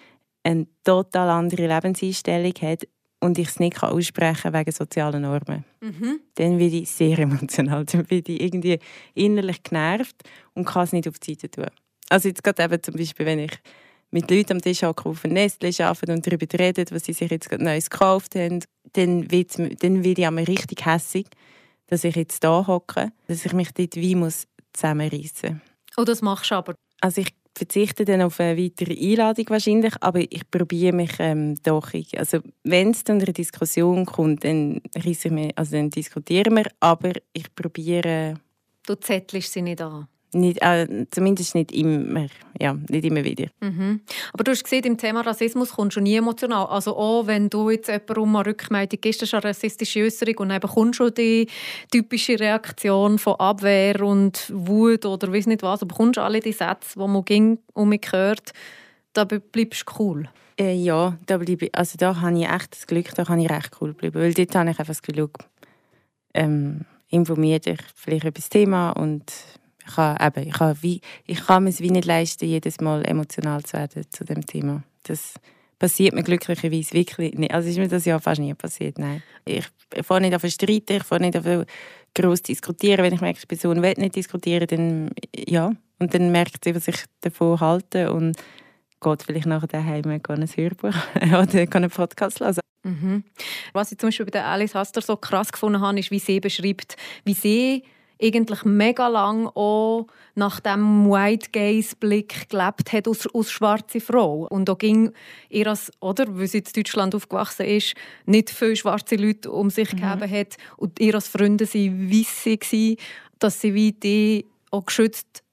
[0.43, 2.87] eine total andere Lebenseinstellung hat
[3.21, 5.63] und ich es nicht aussprechen kann wegen sozialen Normen.
[5.79, 6.19] Mhm.
[6.36, 7.86] Dann werde ich sehr emotional.
[7.91, 8.79] Dann werde ich irgendwie
[9.13, 11.67] innerlich genervt und kann es nicht auf die Seite tun.
[12.10, 13.57] Also jetzt gerade eben zum Beispiel, wenn ich
[14.10, 17.49] mit Leuten am Tisch hocke, auf Nestle arbeiten und darüber reden, was sie sich jetzt
[17.49, 18.60] gerade Neues gekauft haben,
[18.93, 21.27] dann wird, dann werde ich einmal richtig hässig,
[21.88, 25.62] dass ich jetzt da hocke, dass ich mich dort wie muss zusammenreißen muss.
[25.97, 26.75] Oh, das machst du aber?
[27.01, 31.91] Also ich verzichte dann auf eine weitere Einladung wahrscheinlich, aber ich probiere mich ähm, doch.
[32.15, 37.11] Also wenn es zu einer Diskussion kommt, dann, ich mir, also dann diskutieren wir, aber
[37.33, 38.35] ich probiere...
[38.85, 40.07] Du zettelst sie nicht an?
[40.33, 42.27] Nicht, äh, zumindest nicht immer,
[42.59, 43.47] ja, nicht immer wieder.
[43.59, 43.99] Mhm.
[44.31, 46.67] Aber du hast gesehen, im Thema Rassismus kommst du nie emotional.
[46.67, 50.35] Also auch wenn du jetzt jemandem um eine Rückmeldung gibst, das ist eine rassistische Äußerung
[50.37, 51.47] und dann bekommst du die
[51.91, 56.97] typische Reaktion von Abwehr und Wut oder weiß nicht was, du bekommst alle die Sätze,
[56.97, 58.53] die man ging um mich hört,
[59.11, 60.29] da bleibst du cool.
[60.57, 63.49] Äh, ja, da, bleibe ich, also da habe ich echt das Glück, da kann ich
[63.49, 65.29] recht cool bleiben, weil dort habe ich einfach das Gefühl,
[66.33, 69.23] ähm, informiert dich vielleicht über das Thema und
[69.85, 73.63] ich kann, eben, ich kann, wie, ich kann es wie nicht leisten, jedes Mal emotional
[73.63, 74.83] zu werden zu dem Thema.
[75.03, 75.33] Das
[75.79, 77.53] passiert mir glücklicherweise wirklich nicht.
[77.53, 79.23] Also ist mir das ja fast nie passiert, nein.
[79.45, 79.65] Ich,
[80.03, 81.65] fange nicht auf streiten, ich fange nicht auf
[82.13, 83.03] groß diskutieren.
[83.03, 85.71] Wenn ich merke, die Person will nicht diskutieren, dann ja.
[85.99, 88.37] Und dann merkt sie, was ich davon halte und
[89.01, 90.21] geht vielleicht nachher daheim ein
[90.55, 92.59] Hörbuch oder einen Podcast hören.
[92.83, 93.23] Mhm.
[93.73, 96.95] Was ich zum Beispiel bei Alice Haster so krass gefunden habe, ist, wie sie beschreibt,
[97.23, 97.83] wie sie
[98.21, 104.47] eigentlich mega lang auch nach dem White Gaze Blick gelebt hat als, als schwarze Frau
[104.49, 105.12] und da ging
[105.49, 109.91] ihr als, oder weil sie in Deutschland aufgewachsen ist nicht viele schwarze Leute um sich
[109.93, 109.97] mhm.
[109.97, 112.77] gegeben hat und ihr als Freunde sie weiss
[113.39, 115.43] dass sie wie die auch geschützt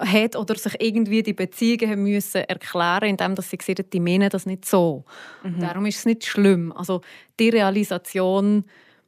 [0.00, 4.00] hat oder sich irgendwie die Beziehungen haben müssen erklären, indem dass sie gesagt hat, die
[4.00, 5.04] meinen das nicht so.
[5.42, 5.60] Mhm.
[5.60, 6.72] Darum ist es nicht schlimm.
[6.72, 7.00] Also
[7.40, 8.64] die Realisation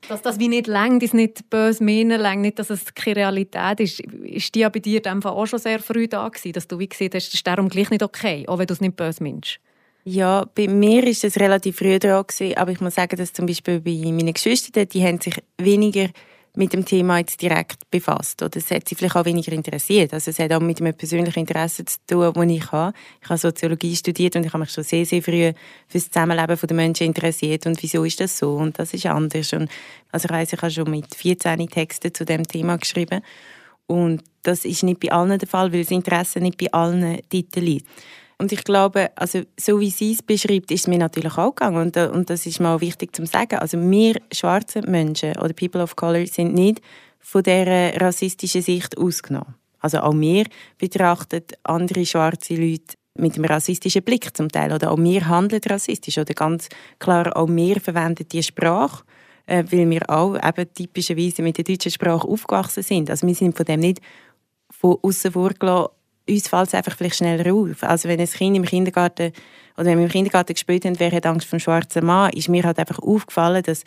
[0.08, 4.00] dass das wie nicht längt, ist nicht böse meinen, nicht, dass es keine Realität ist.
[4.00, 7.10] Ist die ja bei dir auch schon sehr früh da gewesen, dass du wie gesehen
[7.14, 9.60] hast, das ist darum gleich nicht okay, auch wenn du es nicht böse meinst?
[10.04, 13.46] Ja, bei mir ist es relativ früh dran gewesen, aber ich muss sagen, dass zum
[13.46, 16.08] Beispiel bei meinen Geschwistern, die haben sich weniger
[16.56, 20.12] mit dem Thema jetzt direkt befasst oder es hat sie vielleicht auch weniger interessiert.
[20.12, 22.92] Also es hat auch mit einem persönlichen Interesse zu tun, das ich habe.
[23.22, 25.52] Ich habe Soziologie studiert und ich habe mich schon sehr, sehr früh
[25.88, 29.52] für das Zusammenleben der Menschen interessiert und wieso ist das so und das ist anders.
[29.52, 29.70] Und
[30.10, 33.22] also ich weiss, ich habe schon mit 14 Texte zu dem Thema geschrieben
[33.86, 37.66] und das ist nicht bei allen der Fall, weil das Interesse nicht bei allen Titeln
[37.66, 37.86] liegt.
[38.40, 41.76] Und ich glaube, also so wie sie es beschreibt, ist es mir natürlich auch gegangen.
[41.76, 43.58] Und, äh, und das ist mal wichtig zu sagen.
[43.58, 46.80] Also wir schwarze Menschen oder People of Color sind nicht
[47.18, 49.56] von dieser rassistischen Sicht ausgenommen.
[49.80, 50.46] Also auch wir
[50.78, 54.72] betrachten andere schwarze Leute mit einem rassistischen Blick zum Teil.
[54.72, 56.16] Oder auch wir handeln rassistisch.
[56.16, 59.04] Oder ganz klar, auch wir verwenden die Sprache,
[59.44, 63.10] äh, weil wir auch eben typischerweise mit der deutschen Sprache aufgewachsen sind.
[63.10, 64.00] Also wir sind von dem nicht
[64.70, 67.82] von außen vorgelassen uns fällt es einfach vielleicht schneller auf.
[67.82, 69.32] Also wenn ein Kind im Kindergarten
[69.76, 72.48] oder wenn wir im Kindergarten gespielt haben, wer hat Angst vor dem schwarzen Mann, ist
[72.48, 73.84] mir halt einfach aufgefallen, dass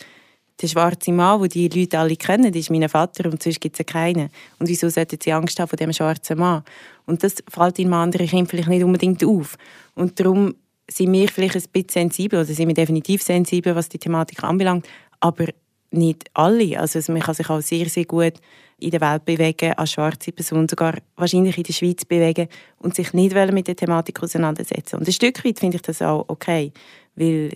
[0.61, 3.85] der schwarze Mann, den die Leute alle kennen, ist mein Vater und sonst gibt es
[3.85, 4.29] keinen.
[4.59, 6.63] Und wieso sollten sie Angst haben vor dem schwarzen Mann?
[7.05, 9.57] Und das fällt in anderen Kindern vielleicht nicht unbedingt auf.
[9.95, 10.53] Und darum
[10.89, 14.87] sind wir vielleicht ein bisschen sensibel, oder sind wir definitiv sensibel, was die Thematik anbelangt,
[15.19, 15.47] aber
[15.91, 16.79] nicht alle.
[16.79, 18.33] Also man kann sich auch sehr, sehr gut
[18.79, 22.47] in der Welt bewegen, als schwarze Person, sogar wahrscheinlich in der Schweiz bewegen
[22.79, 24.97] und sich nicht mit der Thematik auseinandersetzen.
[24.97, 26.71] Und ein Stück weit finde ich das auch okay,
[27.15, 27.51] weil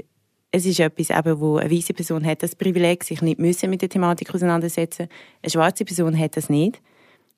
[0.51, 3.82] es ist etwas, eben, wo eine weiße Person hat das Privileg, sich nicht müssen mit
[3.82, 5.08] der Thematik auseinandersetzen.
[5.41, 6.82] Eine schwarze Person hat das nicht.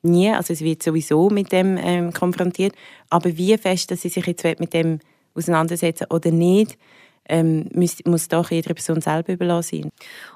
[0.01, 2.73] Nie, also es wird sowieso mit dem ähm, konfrontiert.
[3.09, 4.99] Aber wie fest, dass sie sich jetzt mit dem
[5.33, 6.77] auseinandersetzen oder nicht,
[7.29, 9.91] ähm, muss, muss doch jeder Person selber überlassen sein.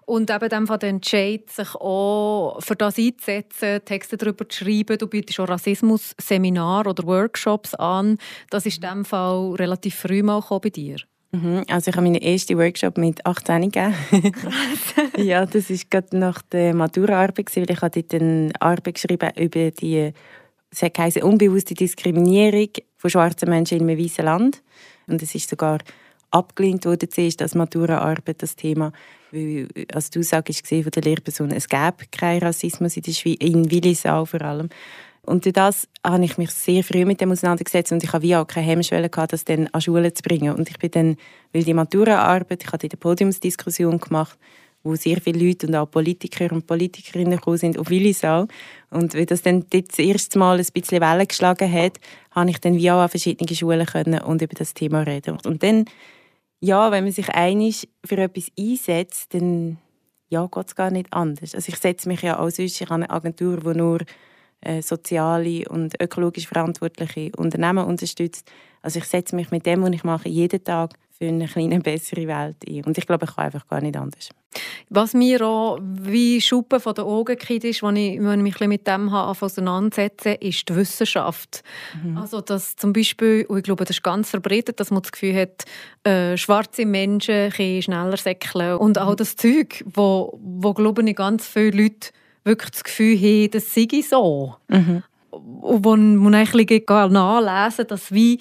[0.06, 4.98] Und eben dann von den Entscheid, sich auch für das einzusetzen, Texte darüber zu schreiben,
[4.98, 8.18] du bietest auch Rassismus-Seminar oder Workshops an,
[8.50, 10.98] das ist in diesem Fall relativ früh mal bei dir.
[11.32, 13.96] Mhm, also ich habe meinen ersten Workshop mit 18 gegeben.
[14.34, 15.08] Krass.
[15.18, 19.72] ja, das war gerade nach der Maturaarbeit, weil ich habe dort eine Arbeit geschrieben über
[19.72, 20.14] die
[20.74, 24.64] es heisst, unbewusste Diskriminierung von schwarzen Menschen in einem weißen Land.
[25.08, 25.80] Und es ist sogar
[26.34, 28.92] abgelehnt wurde, ist als Maturaarbeit das Thema.
[29.32, 33.70] Weil, als du sagst, von der Lehrperson, es gäbe keinen Rassismus in der Schweiz, in
[33.70, 34.70] Willisau vor allem.
[35.26, 38.36] Und durch das habe ich mich sehr früh mit dem auseinandergesetzt und ich habe wie
[38.36, 40.54] auch keine Hemmschwelle gehabt, das dann an Schulen zu bringen.
[40.54, 41.16] Und ich bin dann,
[41.54, 44.38] weil die Maturaarbeit, ich habe eine Podiumsdiskussion gemacht,
[44.84, 48.48] wo sehr viele Leute und auch Politiker und Politikerinnen gekommen sind auf Willisau.
[48.90, 52.00] Und weil das dann das erste Mal ein bisschen Wellen geschlagen hat,
[52.32, 55.38] habe ich dann wie auch an verschiedenen Schulen können und über das Thema reden.
[55.46, 55.86] Und dann
[56.64, 59.80] ja, wenn man sich einig für etwas einsetzt, dann
[60.30, 61.54] ja, geht es gar nicht anders.
[61.54, 64.00] Also ich setze mich ja auch sonst, habe eine Agentur, die nur
[64.62, 68.50] äh, soziale und ökologisch verantwortliche Unternehmen unterstützt.
[68.82, 72.28] Also ich setze mich mit dem, was ich mache, jeden Tag für eine kleine bessere
[72.28, 72.84] Welt ein.
[72.86, 74.30] Und ich glaube, ich kann einfach gar nicht anders.
[74.90, 78.68] Was mir auch wie Schuppen von den Augen geht, ist, wenn ich, wenn ich mich
[78.68, 81.64] mit dem auseinandersetze, ist die Wissenschaft.
[82.04, 82.18] Mhm.
[82.18, 85.36] Also dass zum Beispiel, und ich glaube, das ist ganz verbreitet, dass man das Gefühl
[85.36, 85.66] hat,
[86.04, 89.18] äh, schwarze Menschen können schneller säckeln und all mhm.
[89.18, 92.10] das Zeug, wo, wo glaube ich, ganz viele Leute
[92.44, 94.56] wirklich das Gefühl haben, das sei so.
[94.68, 95.04] Mhm.
[95.32, 98.40] Und wo man eigentlich nachlesen dass wie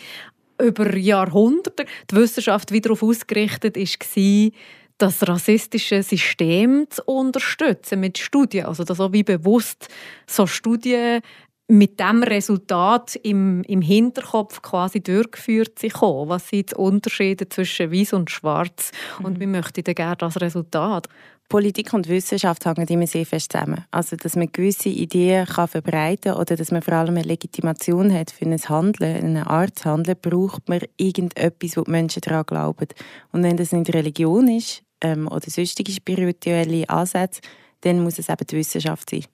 [0.61, 4.51] über Jahrhunderte die Wissenschaft wieder darauf ausgerichtet war,
[4.99, 8.67] das rassistische System zu unterstützen mit Studien.
[8.67, 9.89] Also dass auch wie bewusst
[10.27, 11.23] so Studien
[11.69, 15.95] mit dem Resultat im, im Hinterkopf quasi durchgeführt sind.
[15.95, 18.93] Was sind die Unterschiede zwischen Weiß und Schwarz?
[19.23, 19.41] Und mhm.
[19.41, 21.09] wie möchte ich gerne das Resultat?
[21.53, 23.85] Politik und Wissenschaft hängen immer sehr fest zusammen.
[23.91, 28.11] Also, dass man gewisse Ideen kann verbreiten kann oder dass man vor allem eine Legitimation
[28.11, 32.89] hat für ein Handeln, eine Art handeln, braucht man irgendetwas, wo die Menschen daran glauben.
[33.33, 37.43] Und wenn das nicht Religion ist ähm, oder sonstige spirituelle Ansätze,
[37.83, 39.27] dann muss es eben die Wissenschaft sein.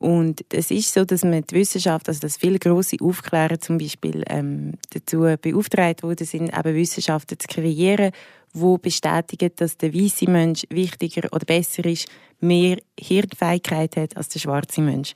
[0.00, 4.24] Und es ist so, dass man die Wissenschaft, also dass viele grosse Aufklärer zum Beispiel
[4.30, 8.10] ähm, dazu beauftragt worden sind, eben Wissenschaften zu kreieren,
[8.54, 12.08] wo bestätigen, dass der weiße Mensch wichtiger oder besser ist,
[12.40, 15.12] mehr Hirnfähigkeit hat als der schwarze Mensch.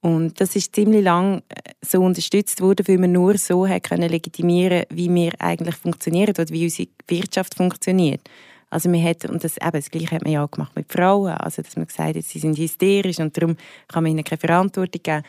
[0.00, 4.10] Und das ist ziemlich lang äh, so unterstützt worden, weil man nur so hat können
[4.10, 8.22] legitimieren, wie wir eigentlich funktionieren oder wie unsere Wirtschaft funktioniert.
[8.76, 11.32] Also man hat, und das, eben, das Gleiche hat man ja auch gemacht mit Frauen,
[11.32, 13.56] also dass man gesagt hat, sie sind hysterisch und darum
[13.88, 15.22] kann man ihnen keine Verantwortung geben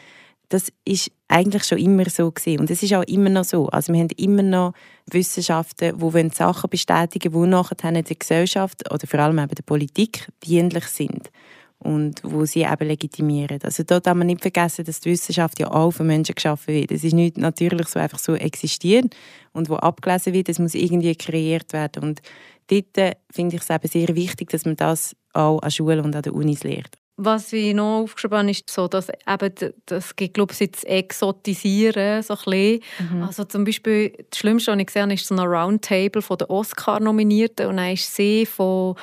[0.50, 2.60] das ist eigentlich schon immer so gewesen.
[2.60, 3.68] und es ist auch immer noch so.
[3.68, 4.74] Also wir haben immer noch
[5.10, 10.86] Wissenschaften, die Sachen bestätigen, die nachher der Gesellschaft oder vor allem eben der Politik dienlich
[10.86, 11.32] sind
[11.80, 13.60] und wo sie eben legitimieren.
[13.64, 16.92] Also dort darf man nicht vergessen, dass die Wissenschaft ja auch von Menschen geschaffen wird.
[16.92, 19.10] Es ist nicht natürlich so einfach so existieren
[19.54, 22.22] und wo abgelesen wird, es muss irgendwie kreiert werden und
[22.68, 26.16] dort äh, finde ich es eben sehr wichtig, dass man das auch an Schulen und
[26.16, 26.96] an den Unis lehrt.
[27.20, 32.22] Was ich noch aufgeschrieben habe, ist so, dass eben das gibt, glaube ich, das Exotisieren
[32.22, 33.24] so ein mhm.
[33.24, 36.48] Also zum Beispiel, das Schlimmste, was ich gesehen habe, ist so ein Roundtable von den
[36.48, 38.96] Oscar-Nominierten und dann ist sie von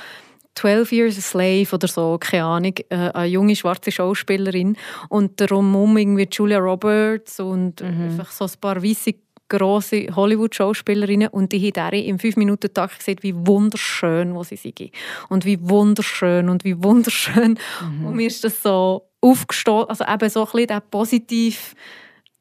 [0.55, 4.77] 12 Years a Slave oder so, keine Ahnung, äh, eine junge schwarze Schauspielerin
[5.09, 8.03] und darum um irgendwie Julia Roberts und mhm.
[8.03, 9.14] einfach so ein paar weiße
[9.48, 14.90] grosse Hollywood-Schauspielerinnen und die haben im 5-Minuten-Tag gesehen, wie wunderschön was sie sind.
[15.28, 17.59] Und wie wunderschön und wie wunderschön.
[17.83, 18.07] Mhm.
[18.07, 21.59] Und mir ist das so aufgestoßen, also eben so ein bisschen der positive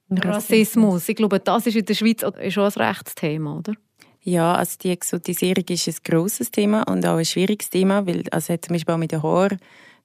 [0.09, 1.09] Rassismus.
[1.09, 3.73] Ich glaube, das ist in der Schweiz schon ein Rechtsthema, oder?
[4.21, 8.37] Ja, also die Exotisierung ist ein grosses Thema und auch ein schwieriges Thema, weil also
[8.37, 9.59] es hat zum Beispiel auch mit den Haaren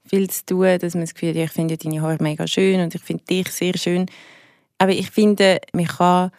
[0.04, 2.94] viel zu tun, dass man das Gefühl hat, ich finde deine Haare mega schön und
[2.94, 4.06] ich finde dich sehr schön.
[4.78, 6.30] Aber ich finde, man kann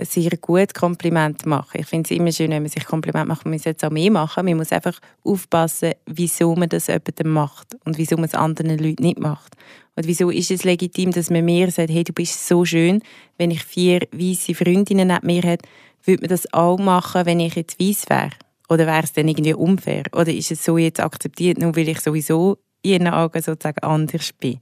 [0.00, 1.80] sehr gut Kompliment machen.
[1.80, 3.44] Ich finde es immer schön, wenn man sich Kompliment macht.
[3.44, 4.44] Man muss jetzt auch mehr machen.
[4.44, 9.02] Man muss einfach aufpassen, wieso man das jemandem macht und wieso man es anderen Leuten
[9.02, 9.54] nicht macht.
[9.94, 13.02] Und wieso ist es legitim, dass man mir sagt, hey, du bist so schön.
[13.36, 15.68] Wenn ich vier weiße Freundinnen neben mir hätte,
[16.04, 18.30] würde man das auch machen, wenn ich jetzt weiß wäre?
[18.68, 20.04] Oder wäre es dann irgendwie unfair?
[20.14, 24.32] Oder ist es so jetzt akzeptiert, nur weil ich sowieso in ihren Augen sozusagen anders
[24.32, 24.60] bin?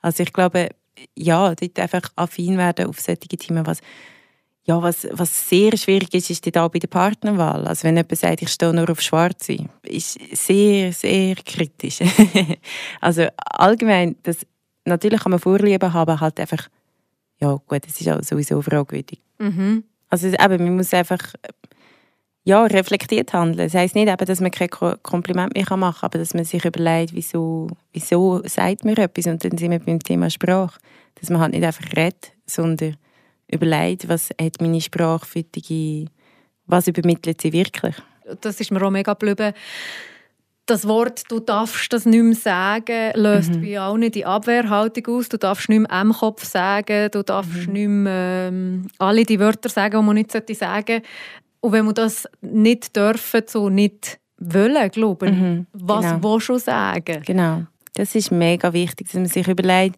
[0.00, 0.68] Also ich glaube,
[1.16, 3.80] ja, dort einfach affin werden auf solche Themen, was
[4.68, 7.66] ja, was, was sehr schwierig ist, ist da bei der Partnerwahl.
[7.66, 12.00] Also wenn jemand sagt, ich stehe nur auf Schwarze, ist sehr, sehr kritisch.
[13.00, 14.44] also allgemein, das,
[14.84, 16.68] natürlich kann man Vorlieben haben, halt einfach,
[17.40, 19.18] ja gut, das ist auch sowieso fragwürdig.
[19.38, 19.84] Mhm.
[20.10, 21.32] Also eben, man muss einfach
[22.44, 23.68] ja, reflektiert handeln.
[23.68, 26.64] Das heisst nicht, eben, dass man kein Kompliment mehr machen kann, aber dass man sich
[26.66, 30.78] überlegt, wieso, wieso sagt mir etwas und dann sind wir beim Thema Sprache.
[31.14, 32.96] Dass man halt nicht einfach redet, sondern
[33.50, 36.08] überlegt, was hat meine Sprache für die,
[36.66, 37.96] was übermittelt sie wirklich.
[38.40, 39.54] Das ist mir auch mega geblieben.
[40.66, 43.62] Das Wort «du darfst das nicht mehr sagen» löst mhm.
[43.62, 45.30] bei auch nicht die Abwehrhaltung aus.
[45.30, 47.72] Du darfst nicht mehr «M-Kopf» sagen, du darfst mhm.
[47.72, 51.02] nicht mehr ähm, alle die Wörter sagen, die man nicht sagen sollte.
[51.60, 55.66] Und wenn man das nicht dürfen, so nicht wollen, glaube ich, mhm.
[55.72, 56.34] was genau.
[56.34, 57.22] willst du sagen?
[57.24, 57.62] Genau.
[57.94, 59.96] Das ist mega wichtig, dass man sich überlegt,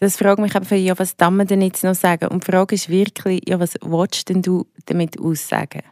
[0.00, 2.28] das fragt mich einfach, ja, was darf man denn jetzt noch sagen?
[2.28, 5.82] Und die Frage ist wirklich, ja, was willst denn du damit aussagen?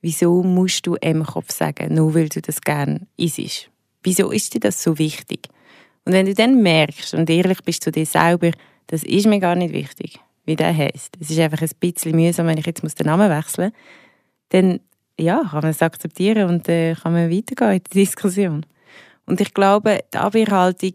[0.00, 3.68] Wieso musst du M-Kopf sagen, nur weil du das gerne isst?
[4.02, 5.48] Wieso ist dir das so wichtig?
[6.04, 8.52] Und wenn du dann merkst und ehrlich bist zu dir selber,
[8.86, 11.16] das ist mir gar nicht wichtig, wie der heißt.
[11.20, 13.80] Es ist einfach ein bisschen mühsam, wenn ich jetzt den Namen wechseln muss,
[14.50, 14.80] dann
[15.20, 18.64] ja, kann man es akzeptieren und äh, kann man weitergehen in die Diskussion.
[19.26, 20.92] Und ich glaube, die Abwehrhaltung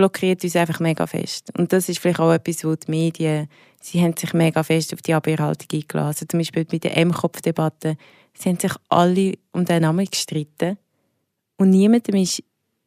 [0.00, 1.50] blockiert uns einfach mega fest.
[1.58, 3.48] Und das ist vielleicht auch etwas, wo die Medien,
[3.82, 6.26] sie haben sich mega fest auf die Abwehrhaltung eingelassen.
[6.26, 7.98] Zum Beispiel bei der M-Kopf-Debatte
[8.32, 10.78] sie haben sich alle um den Namen gestritten.
[11.58, 12.42] Und niemandem ist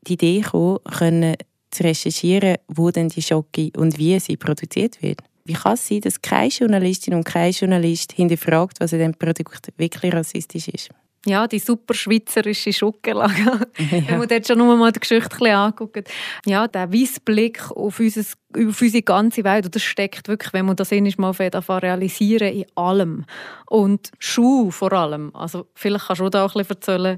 [0.07, 1.35] die Idee gekommen, können
[1.69, 5.19] zu recherchieren, wo denn die Schocke und wie sie produziert wird.
[5.45, 9.71] Wie kann es sein, dass keine Journalistin und kein Journalist hinterfragt, was in diesem Produkt
[9.77, 10.89] wirklich rassistisch ist?
[11.25, 13.33] Ja, die super schweizerische Schokolade.
[13.77, 14.07] Ja.
[14.07, 16.09] Wenn man dort schon nur mal die Geschichte anguckt.
[16.45, 20.91] Ja, der Weissblick auf, unser, auf unsere ganze Welt, das steckt wirklich, wenn man das
[20.91, 23.25] mal realisieren in allem.
[23.67, 25.33] Und Schuh vor allem.
[25.33, 27.17] Also vielleicht kannst du da auch ein bisschen erzählen,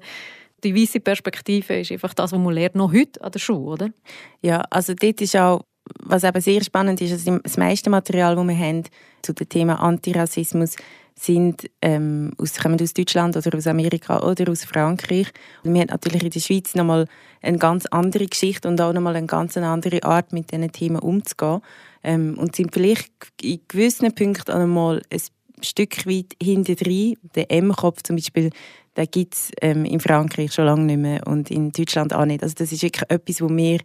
[0.64, 3.90] die weiße Perspektive ist einfach das, was man lernt, noch heute an der Schule, oder?
[4.42, 5.62] Ja, also dort ist auch,
[6.04, 8.84] was eben sehr spannend ist, also das meiste Material, das wir haben
[9.26, 10.76] zu dem Thema Antirassismus,
[11.18, 15.28] sind, ähm, aus, kommen aus Deutschland oder aus Amerika oder aus Frankreich.
[15.64, 17.08] Und wir haben natürlich in der Schweiz nochmal
[17.42, 21.62] eine ganz andere Geschichte und auch nochmal eine ganz andere Art, mit diesen Themen umzugehen.
[22.04, 23.12] Ähm, und sind vielleicht
[23.42, 25.22] in gewissen Punkten auch nochmal ein
[25.62, 27.18] Stück weit hinter drin.
[27.36, 28.52] Der M-Kopf zum Beispiel,
[28.98, 32.44] den gibt es ähm, in Frankreich schon lange nicht mehr und in Deutschland auch nicht.
[32.44, 33.80] Also das ist wirklich etwas, wo wir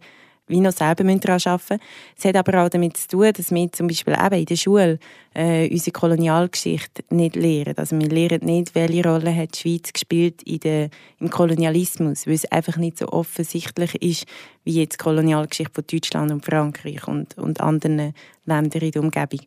[0.51, 1.79] wie noch selber daran arbeiten müssen.
[2.17, 4.99] Es hat aber auch damit zu tun, dass wir zum Beispiel eben in der Schule
[5.33, 7.77] äh, unsere Kolonialgeschichte nicht lehren.
[7.77, 10.89] Also wir lernen nicht, welche Rolle hat die Schweiz gespielt in der,
[11.19, 14.25] im Kolonialismus, weil es einfach nicht so offensichtlich ist,
[14.63, 18.13] wie jetzt die Kolonialgeschichte von Deutschland und Frankreich und, und anderen
[18.45, 19.41] Ländern in der Umgebung.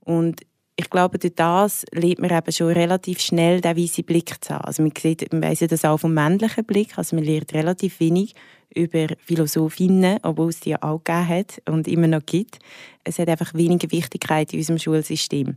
[0.00, 0.40] Und
[0.76, 4.64] ich glaube, durch das lernt man eben schon relativ schnell den weißen Blick zu haben.
[4.64, 6.98] Also man, sieht, man weiss das auch vom männlichen Blick.
[6.98, 8.34] Also man lernt relativ wenig
[8.74, 12.58] über Philosophinnen, obwohl es die auch gegeben hat und immer noch gibt.
[13.04, 15.56] Es hat einfach weniger Wichtigkeit in unserem Schulsystem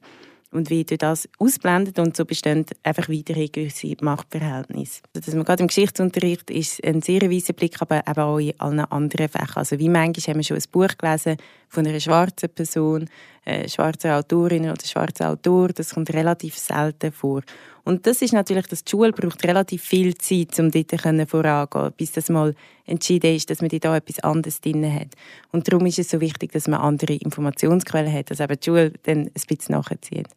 [0.52, 5.02] und wie durch das ausblendet und so bestehen einfach weiterhin gewisse Machtverhältnisse.
[5.14, 8.60] Also, dass man gerade im Geschichtsunterricht ist ein sehr weiser Blick, aber eben auch in
[8.60, 9.56] allen anderen Fächern.
[9.56, 11.38] Also wie manchmal haben wir schon ein Buch gelesen
[11.68, 13.10] von einer schwarzen Person,
[13.48, 17.42] äh, schwarze Autorin oder schwarzer Autor, das kommt relativ selten vor.
[17.86, 20.92] Und das ist natürlich, dass die Schule braucht relativ viel Zeit, um dort
[21.30, 22.54] voranzugehen, bis das mal
[22.86, 25.14] entschieden ist, dass man da etwas anderes drin hat.
[25.54, 28.92] Und darum ist es so wichtig, dass man andere Informationsquellen hat, dass eben die Schule
[29.04, 30.28] dann ein bisschen nachzieht.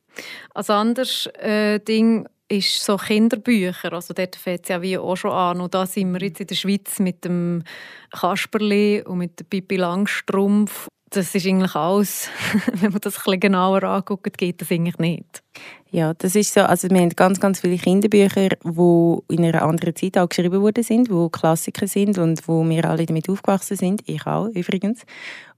[0.54, 3.92] Ein anderes äh, Ding ist so Kinderbücher.
[3.92, 5.60] Also dort fängt es ja wie auch schon an.
[5.60, 7.64] Und da sind wir jetzt in der Schweiz mit dem
[8.12, 12.28] Kasperli und mit der Pippi Langstrumpf das ist eigentlich alles,
[12.74, 15.42] wenn man das ein genauer anguckt, geht das eigentlich nicht.
[15.90, 16.60] Ja, das ist so.
[16.60, 20.84] Also wir haben ganz, ganz viele Kinderbücher, die in einer anderen Zeit auch geschrieben worden
[20.84, 24.02] sind, die Klassiker sind und wo wir alle damit aufgewachsen sind.
[24.06, 25.02] Ich auch übrigens.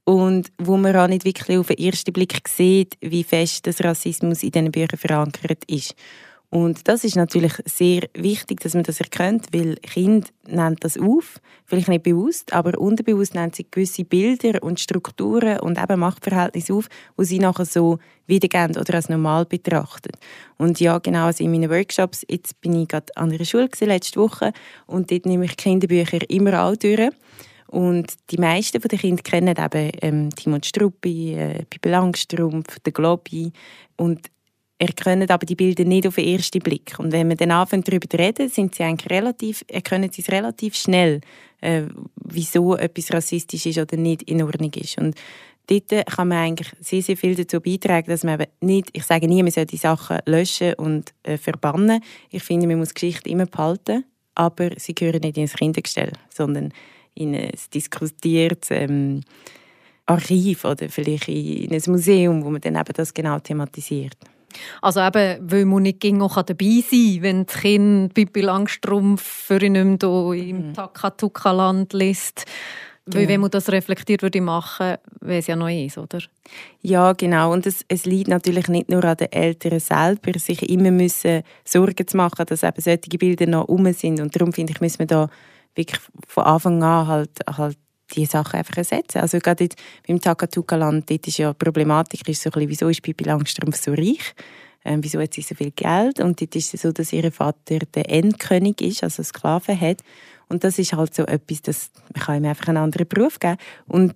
[0.05, 4.43] Und wo man auch nicht wirklich auf den ersten Blick sieht, wie fest das Rassismus
[4.43, 5.95] in diesen Büchern verankert ist.
[6.53, 11.41] Und das ist natürlich sehr wichtig, dass man das erkennt, weil Kind nennt das auf,
[11.65, 16.89] vielleicht nicht bewusst, aber unterbewusst nennt sie gewisse Bilder und Strukturen und eben Machtverhältnisse auf,
[17.17, 17.97] wo sie nachher so
[18.27, 20.11] wiedergeben oder als normal betrachten.
[20.59, 24.19] Und ja, genau, also in meinen Workshops, jetzt bin ich gerade an einer Schule letzte
[24.19, 24.53] Woche
[24.85, 27.09] und dort nehme ich Kinderbücher immer auch durch.
[27.65, 33.51] Und die meisten der Kinder kennen eben ähm, Timon Struppi, äh, Pippi Langstrumpf, den Globi.
[33.97, 34.27] Und
[34.83, 36.95] erkennen aber die Bilder nicht auf den ersten Blick.
[36.97, 40.29] Und wenn wir dann anfangen, darüber zu reden, sind sie eigentlich relativ, erkennen sie es
[40.29, 41.21] relativ schnell,
[41.61, 41.83] äh,
[42.15, 44.97] wieso etwas rassistisch ist oder nicht in Ordnung ist.
[44.97, 45.15] Und
[45.67, 49.27] dort kann man eigentlich sehr, sehr viel dazu beitragen, dass man eben nicht, ich sage
[49.27, 52.01] nie, man soll die Sachen löschen und äh, verbannen.
[52.29, 54.05] Ich finde, man muss Geschichte immer behalten,
[54.35, 56.73] aber sie gehören nicht ins Kindergestell, sondern
[57.15, 59.21] in ein diskutiertes ähm,
[60.05, 64.17] Archiv oder vielleicht in ein Museum, wo man dann eben das genau thematisiert.
[64.81, 69.61] Also eben, weil man nicht auch dabei sein kann, wenn das Kind Pippi Langstrumpf für
[69.61, 70.73] ihn nicht mehr im mhm.
[70.73, 72.45] Takatuka-Land liest.
[73.05, 73.33] Weil genau.
[73.33, 76.19] wenn man das reflektiert würde machen, wäre es ja noch eins, oder?
[76.81, 77.51] Ja, genau.
[77.51, 82.07] Und es, es liegt natürlich nicht nur an den Eltern selber, sich immer müssen Sorgen
[82.07, 84.21] zu machen, dass eben solche Bilder noch um sind.
[84.21, 85.29] Und darum finde ich, müssen wir da
[85.75, 87.77] wirklich von Anfang an halt, halt
[88.11, 89.19] die Sachen einfach ersetzen.
[89.19, 89.77] Also gerade jetzt
[90.07, 93.81] beim Takatuka-Land, dort ist ja die Problematik, ist so ein bisschen, wieso ist Pippi Langstrumpf
[93.81, 94.33] so reich?
[94.85, 96.19] Ähm, wieso hat sie so viel Geld?
[96.19, 100.01] Und dort ist es so, dass ihr Vater der Endkönig ist, also Sklaven hat.
[100.49, 103.57] Und das ist halt so etwas, dass man kann ihm einfach einen anderen Beruf geben
[103.87, 104.13] Und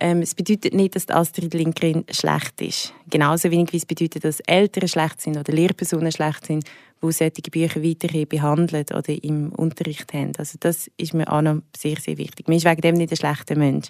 [0.00, 2.94] ähm, es bedeutet nicht, dass Astrid Lindgren schlecht ist.
[3.08, 6.64] Genauso wenig wie es bedeutet, dass Eltern schlecht sind oder Lehrpersonen schlecht sind,
[7.02, 10.32] die solche Bücher weiterhin behandeln oder im Unterricht haben.
[10.38, 12.48] Also das ist mir auch noch sehr, sehr wichtig.
[12.48, 13.88] Man ist wegen dem nicht ein schlechter Mensch.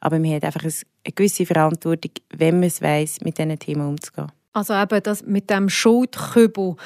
[0.00, 4.32] Aber man hat einfach eine gewisse Verantwortung, wenn man es weiss, mit diesen Themen umzugehen.
[4.52, 6.76] Also eben das mit dem Schuldkübel,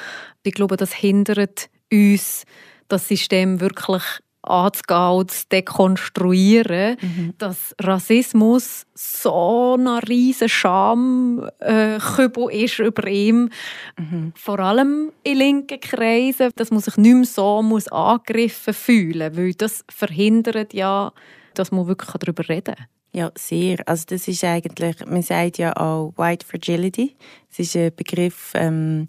[0.43, 2.43] ich glaube, das hindert uns,
[2.87, 4.03] das System wirklich
[4.41, 7.33] anzugehen zu dekonstruieren, mhm.
[7.37, 13.49] dass Rassismus so ein riesen Schamkübel äh, ist über ihm,
[13.97, 14.33] mhm.
[14.35, 19.37] vor allem in linken Kreisen, dass man sich nicht mehr so muss angegriffen fühlen muss,
[19.37, 21.11] weil das verhindert ja,
[21.53, 22.85] dass man wirklich darüber reden kann.
[23.13, 23.77] Ja, sehr.
[23.87, 27.15] Also das ist eigentlich, man sagt ja auch White Fragility.
[27.49, 29.07] Das ist ein Begriff, ähm,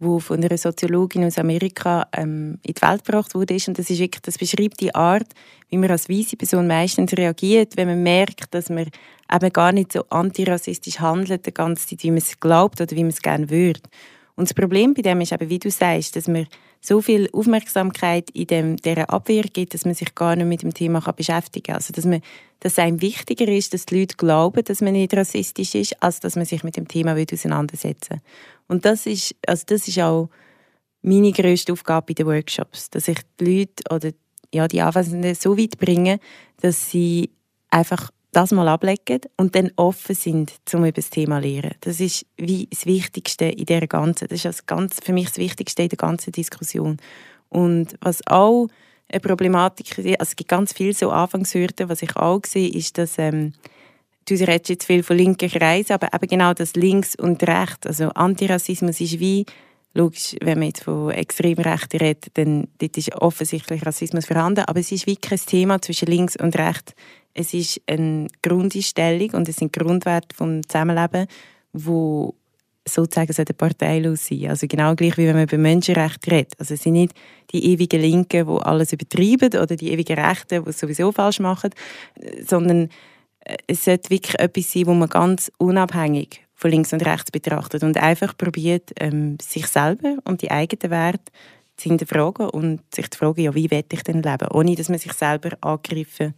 [0.00, 3.54] wo von einer Soziologin aus Amerika ähm, in die Welt gebracht wurde.
[3.54, 5.28] Und das, ist wirklich, das beschreibt die Art,
[5.68, 8.86] wie man als weiße Person meistens reagiert, wenn man merkt, dass man
[9.32, 13.04] eben gar nicht so antirassistisch handelt, die ganze Zeit, wie man es glaubt oder wie
[13.04, 13.80] man es gerne würde.
[14.36, 16.46] Und das Problem bei dem ist eben, wie du sagst, dass man
[16.80, 20.72] so viel Aufmerksamkeit in dem, dieser Abwehr gibt, dass man sich gar nicht mit dem
[20.72, 21.74] Thema kann beschäftigen kann.
[21.76, 22.22] Also, dass, man,
[22.60, 26.20] dass es einem wichtiger ist, dass die Leute glauben, dass man nicht rassistisch ist, als
[26.20, 28.20] dass man sich mit dem Thema auseinandersetzen will.
[28.70, 30.30] Und das ist, also das ist auch
[31.02, 34.10] meine grösste Aufgabe bei den Workshops, dass ich die Leute oder
[34.54, 36.20] ja, die Anwesenden so weit bringe,
[36.60, 37.30] dass sie
[37.70, 41.74] einfach das mal ablegen und dann offen sind, um über das Thema zu lernen.
[41.80, 45.38] Das ist wie das Wichtigste in der ganzen, das ist das ganz, für mich das
[45.38, 46.98] Wichtigste in der ganzen Diskussion.
[47.48, 48.68] Und was auch
[49.08, 52.98] eine Problematik ist, also es gibt ganz viele so Anfangshürden, was ich auch sehe, ist,
[52.98, 53.52] dass ähm,
[54.26, 58.08] du redest jetzt viel von linken Kreisen, aber eben genau das Links und Rechts, also
[58.10, 59.46] Antirassismus ist wie
[59.92, 64.92] Logisch, wenn man jetzt von Extremrechten redet, dann dort ist offensichtlich Rassismus vorhanden, aber es
[64.92, 66.94] ist wie kein Thema zwischen links und rechts.
[67.34, 71.26] Es ist eine Grundeinstellung und es sind Grundwerte vom Zusammenleben,
[71.72, 72.34] wo
[72.86, 74.50] sozusagen so parteilos sein.
[74.50, 76.54] Also genau gleich wie wenn man über Menschenrechte redet.
[76.58, 77.12] Also es sind nicht
[77.52, 81.70] die ewigen Linken, die alles übertreiben oder die ewigen Rechten, die es sowieso falsch machen,
[82.46, 82.90] sondern
[83.66, 87.96] es sollte wirklich etwas sein, wo man ganz unabhängig von links und rechts betrachtet und
[87.96, 91.32] einfach probiert, ähm, sich selber und die eigenen Werte
[91.76, 94.98] zu hinterfragen und sich zu fragen, ja, wie will ich denn leben, ohne dass man
[94.98, 96.34] sich selber angegriffen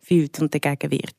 [0.00, 1.14] fühlt und dagegen wird.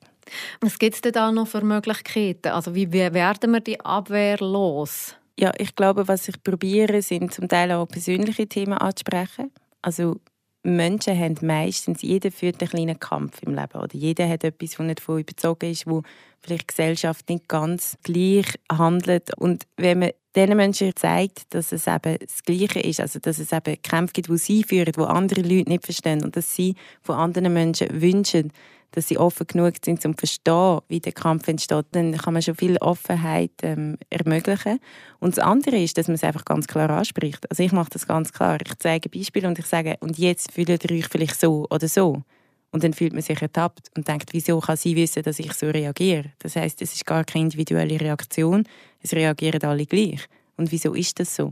[0.60, 2.48] Was gibt es denn da noch für Möglichkeiten?
[2.48, 5.16] Also wie werden wir die Abwehr los?
[5.38, 9.50] Ja, ich glaube, was ich probiere, sind zum Teil auch persönliche Themen anzusprechen.
[9.80, 10.20] Also
[10.64, 13.80] Menschen haben meistens, jeder führt einen kleinen Kampf im Leben.
[13.80, 16.02] Oder jeder hat etwas, das nicht davon überzogen ist, wo
[16.40, 19.36] vielleicht die Gesellschaft nicht ganz gleich handelt.
[19.36, 23.52] Und wenn man diesen Menschen zeigt, dass es eben das Gleiche ist, also dass es
[23.52, 27.16] eben Kämpfe gibt, die sie führen, die andere Leute nicht verstehen und dass sie von
[27.16, 28.52] anderen Menschen wünschen,
[28.92, 32.42] dass sie offen genug sind, um zu verstehen, wie der Kampf entsteht, dann kann man
[32.42, 34.78] schon viel Offenheit ähm, ermöglichen.
[35.18, 37.50] Und das andere ist, dass man es einfach ganz klar anspricht.
[37.50, 38.58] Also ich mache das ganz klar.
[38.64, 42.22] Ich zeige Beispiele und ich sage, und jetzt fühlt ihr euch vielleicht so oder so.
[42.70, 45.66] Und dann fühlt man sich ertappt und denkt, wieso kann sie wissen, dass ich so
[45.66, 46.32] reagiere?
[46.38, 48.64] Das heißt, es ist gar keine individuelle Reaktion,
[49.00, 50.20] es reagieren alle gleich.
[50.56, 51.50] Und wieso ist das so?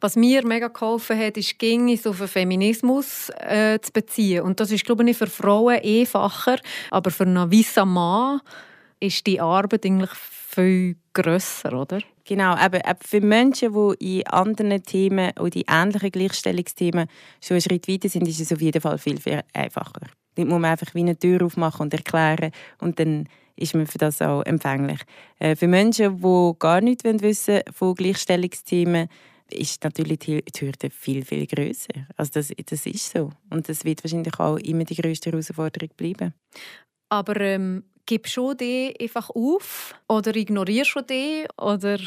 [0.00, 4.42] Was mir mega geholfen hat, ist, ging es auf den Feminismus äh, zu beziehen.
[4.42, 6.58] Und das ist, glaube ich, für Frauen einfacher,
[6.90, 8.40] aber für einen weißen Mann
[9.00, 12.00] ist die Arbeit eigentlich viel grösser, oder?
[12.24, 17.06] Genau, aber für Menschen, die in anderen Themen oder in ähnlichen Gleichstellungsthemen
[17.40, 20.00] schon einen Schritt weiter sind, ist es auf jeden Fall viel, viel einfacher.
[20.34, 22.50] Dort muss man einfach wie eine Tür aufmachen und erklären
[22.80, 25.00] und dann ist man für das auch empfänglich.
[25.38, 29.08] Äh, für Menschen, die gar nichts wissen von Gleichstellungsthemen,
[29.50, 32.06] ist natürlich die Hürde viel, viel grösser.
[32.16, 33.30] Also das, das ist so.
[33.50, 36.34] Und das wird wahrscheinlich auch immer die grösste Herausforderung bleiben.
[37.08, 39.94] Aber ähm, gibst du die einfach auf?
[40.08, 41.46] Oder ignorierst du die?
[41.56, 41.98] Oder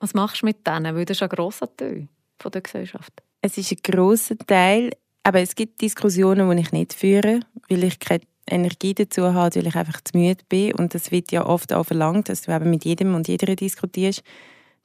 [0.00, 0.96] was machst du mit denen?
[0.96, 2.08] Weil das ist ein grosser Teil
[2.38, 3.12] von der Gesellschaft.
[3.42, 4.90] Es ist ein grosser Teil.
[5.22, 9.66] Aber es gibt Diskussionen, die ich nicht führe, weil ich keine Energie dazu habe, weil
[9.66, 10.72] ich einfach zu müde bin.
[10.74, 14.22] Und das wird ja oft auch verlangt, dass du eben mit jedem und jeder diskutierst.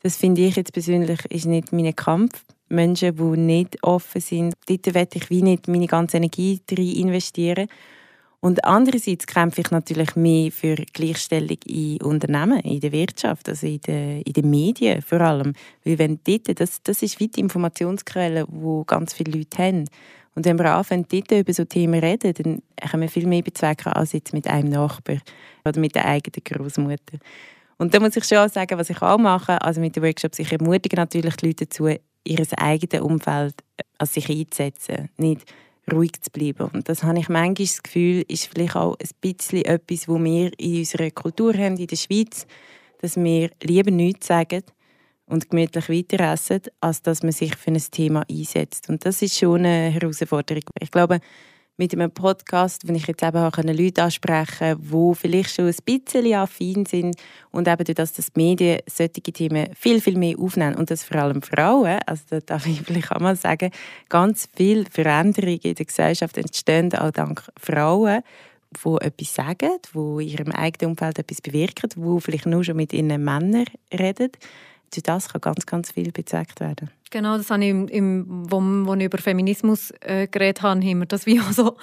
[0.04, 2.43] Das finde ich jetzt persönlich ist nicht mein Kampf.
[2.70, 7.68] Menschen, die nicht offen sind, dort werde ich wie nicht meine ganze Energie rein investieren.
[8.39, 13.82] Und andererseits kämpfe ich natürlich mehr für Gleichstellung in Unternehmen, in der Wirtschaft, also in
[13.82, 15.54] den, in den Medien vor allem.
[15.84, 19.86] Weil wenn dort, das, das ist wie die Informationsquelle, die ganz viele Leute haben.
[20.34, 23.93] Und wenn wir anfangen, dort über so Themen reden, dann können wir viel mehr bezwecken
[23.93, 25.18] als jetzt mit einem Nachbar
[25.64, 27.20] oder mit der eigenen Großmutter.
[27.82, 30.51] Und da muss ich schon sagen, was ich auch mache, also mit den Workshops, ich
[30.51, 33.55] ermutige natürlich die Leute dazu, ihr eigenes Umfeld
[33.97, 35.51] als sich einzusetzen, nicht
[35.91, 36.69] ruhig zu bleiben.
[36.73, 40.51] Und das habe ich manchmal das Gefühl, ist vielleicht auch ein bisschen etwas, wo wir
[40.59, 42.45] in unserer Kultur haben, in der Schweiz,
[42.99, 44.61] dass wir lieber nichts sagen
[45.25, 48.89] und gemütlich weiter essen, als dass man sich für ein Thema einsetzt.
[48.89, 50.65] Und das ist schon eine Herausforderung.
[50.79, 51.19] Ich glaube,
[51.82, 56.34] mit einem Podcast, wo ich jetzt eben auch Leute ansprechen die vielleicht schon ein bisschen
[56.36, 57.15] affin sind
[57.49, 61.03] und eben durch das, dass die Medien solche Themen viel, viel mehr aufnehmen und das
[61.03, 63.71] vor allem Frauen, also da darf ich vielleicht auch mal sagen,
[64.09, 68.21] ganz viele Veränderungen in der Gesellschaft entstehen auch dank Frauen,
[68.86, 72.93] die etwas sagen, die in ihrem eigenen Umfeld etwas bewirken, die vielleicht nur schon mit
[72.93, 74.29] ihren Männern reden.
[74.94, 76.89] Durch das kann ganz, ganz viel bezweckt werden.
[77.12, 81.00] Genau, das habe ich, im, im, wo, wo ich über Feminismus äh, geredet habe, haben
[81.00, 81.76] wir das wie so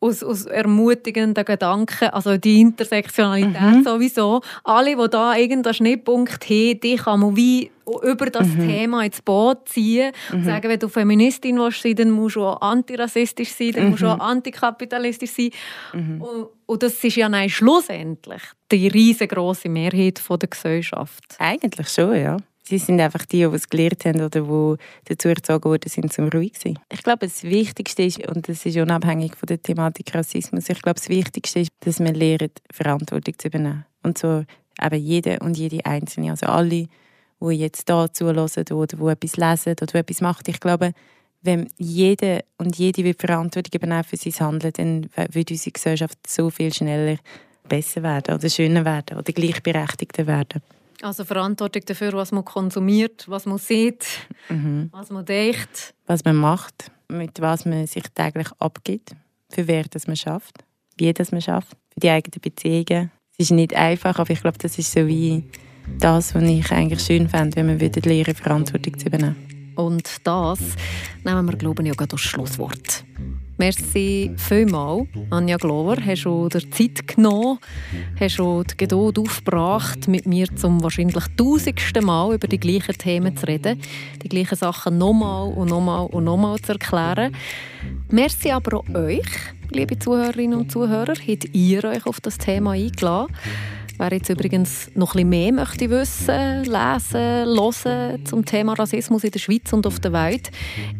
[0.00, 3.84] aus, aus ermutigenden Gedanken, also die Intersektionalität mhm.
[3.84, 4.42] sowieso.
[4.64, 7.70] Alle, die da irgendeinen Schnittpunkt haben, die kann man wie
[8.02, 8.68] über das mhm.
[8.68, 10.44] Thema ins Boot ziehen und mhm.
[10.44, 14.08] sagen, wenn du Feministin willst sein, dann musst du auch antirassistisch sein, dann musst du
[14.08, 14.20] auch mhm.
[14.22, 15.50] antikapitalistisch sein.
[15.94, 16.20] Mhm.
[16.20, 21.36] Und, und, das ist ja nein, schlussendlich die riesengroße Mehrheit der Gesellschaft.
[21.38, 22.36] Eigentlich schon, ja.
[22.68, 26.28] Sie sind einfach die, die es gelernt haben oder die dazu erzogen worden sind, zum
[26.28, 26.78] ruhig zu sein.
[26.92, 30.98] Ich glaube, das Wichtigste ist, und das ist unabhängig von der Thematik Rassismus, ich glaube,
[30.98, 33.86] das Wichtigste ist, dass wir lernen, Verantwortung zu übernehmen.
[34.02, 34.44] Und so
[34.82, 36.88] eben jede und jede Einzelne, also alle,
[37.40, 40.42] die jetzt da zuhören oder die etwas lesen oder etwas machen.
[40.48, 40.92] Ich glaube,
[41.46, 46.72] wenn jede und jede Verantwortung übernehmen für sein Handeln, dann würde unsere Gesellschaft so viel
[46.72, 47.16] schneller
[47.68, 50.62] besser werden oder schöner werden oder gleichberechtigter werden.
[51.02, 54.06] Also Verantwortung dafür, was man konsumiert, was man sieht,
[54.48, 54.88] mhm.
[54.92, 55.94] was man denkt.
[56.06, 59.14] Was man macht, mit was man sich täglich abgibt,
[59.50, 60.64] für wer das man schafft,
[60.96, 63.10] wie das man schafft, für die eigenen Beziehungen.
[63.32, 65.44] Es ist nicht einfach, aber ich glaube, das ist so wie
[65.98, 69.36] das, was ich eigentlich schön fände, wenn man lernen, Verantwortung zu übernehmen.
[69.76, 70.58] Und das
[71.24, 73.04] nehmen wir, glaube ich, auch das Schlusswort.
[73.58, 75.96] Merci vielmals, Anja Glover.
[76.04, 77.58] Hast du dir Zeit genommen,
[78.20, 83.34] hast du die Geduld aufgebracht, mit mir zum wahrscheinlich tausendsten Mal über die gleichen Themen
[83.34, 83.80] zu reden,
[84.22, 87.34] die gleichen Sachen nochmal und nochmal und nochmal zu erklären.
[88.10, 89.24] Merci aber auch euch,
[89.70, 93.34] liebe Zuhörerinnen und Zuhörer, habt ihr euch auf das Thema eingeladen.
[93.98, 99.30] Wer jetzt übrigens noch ein bisschen mehr möchte wissen, lesen, hören zum Thema Rassismus in
[99.30, 100.50] der Schweiz und auf der Welt,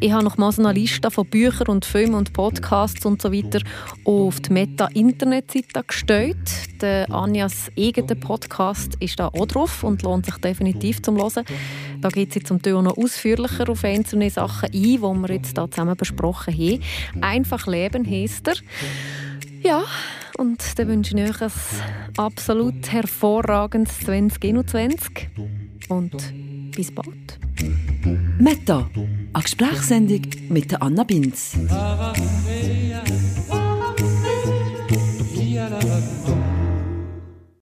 [0.01, 3.61] ich habe noch mal eine Liste von Büchern und Filmen und Podcasts und so weiter
[4.05, 6.38] auf die Meta-Internetseite gestellt.
[6.80, 11.44] Der Anjas eigener Podcast ist da auch drauf und lohnt sich definitiv zum Hören.
[12.01, 15.70] Da geht sie zum Teil noch ausführlicher auf einzelne Sachen ein, die wir jetzt da
[15.70, 16.80] zusammen besprochen haben.
[17.20, 18.55] Einfach leben heisst er.
[19.67, 19.83] Ja,
[20.39, 21.51] und dann wünsche ich euch ein
[22.19, 25.29] absolut hervorragendes 2021
[25.89, 26.12] und
[26.71, 27.41] bis bald.
[28.39, 31.59] Meta, eine Gesprächssendung mit Anna Binz.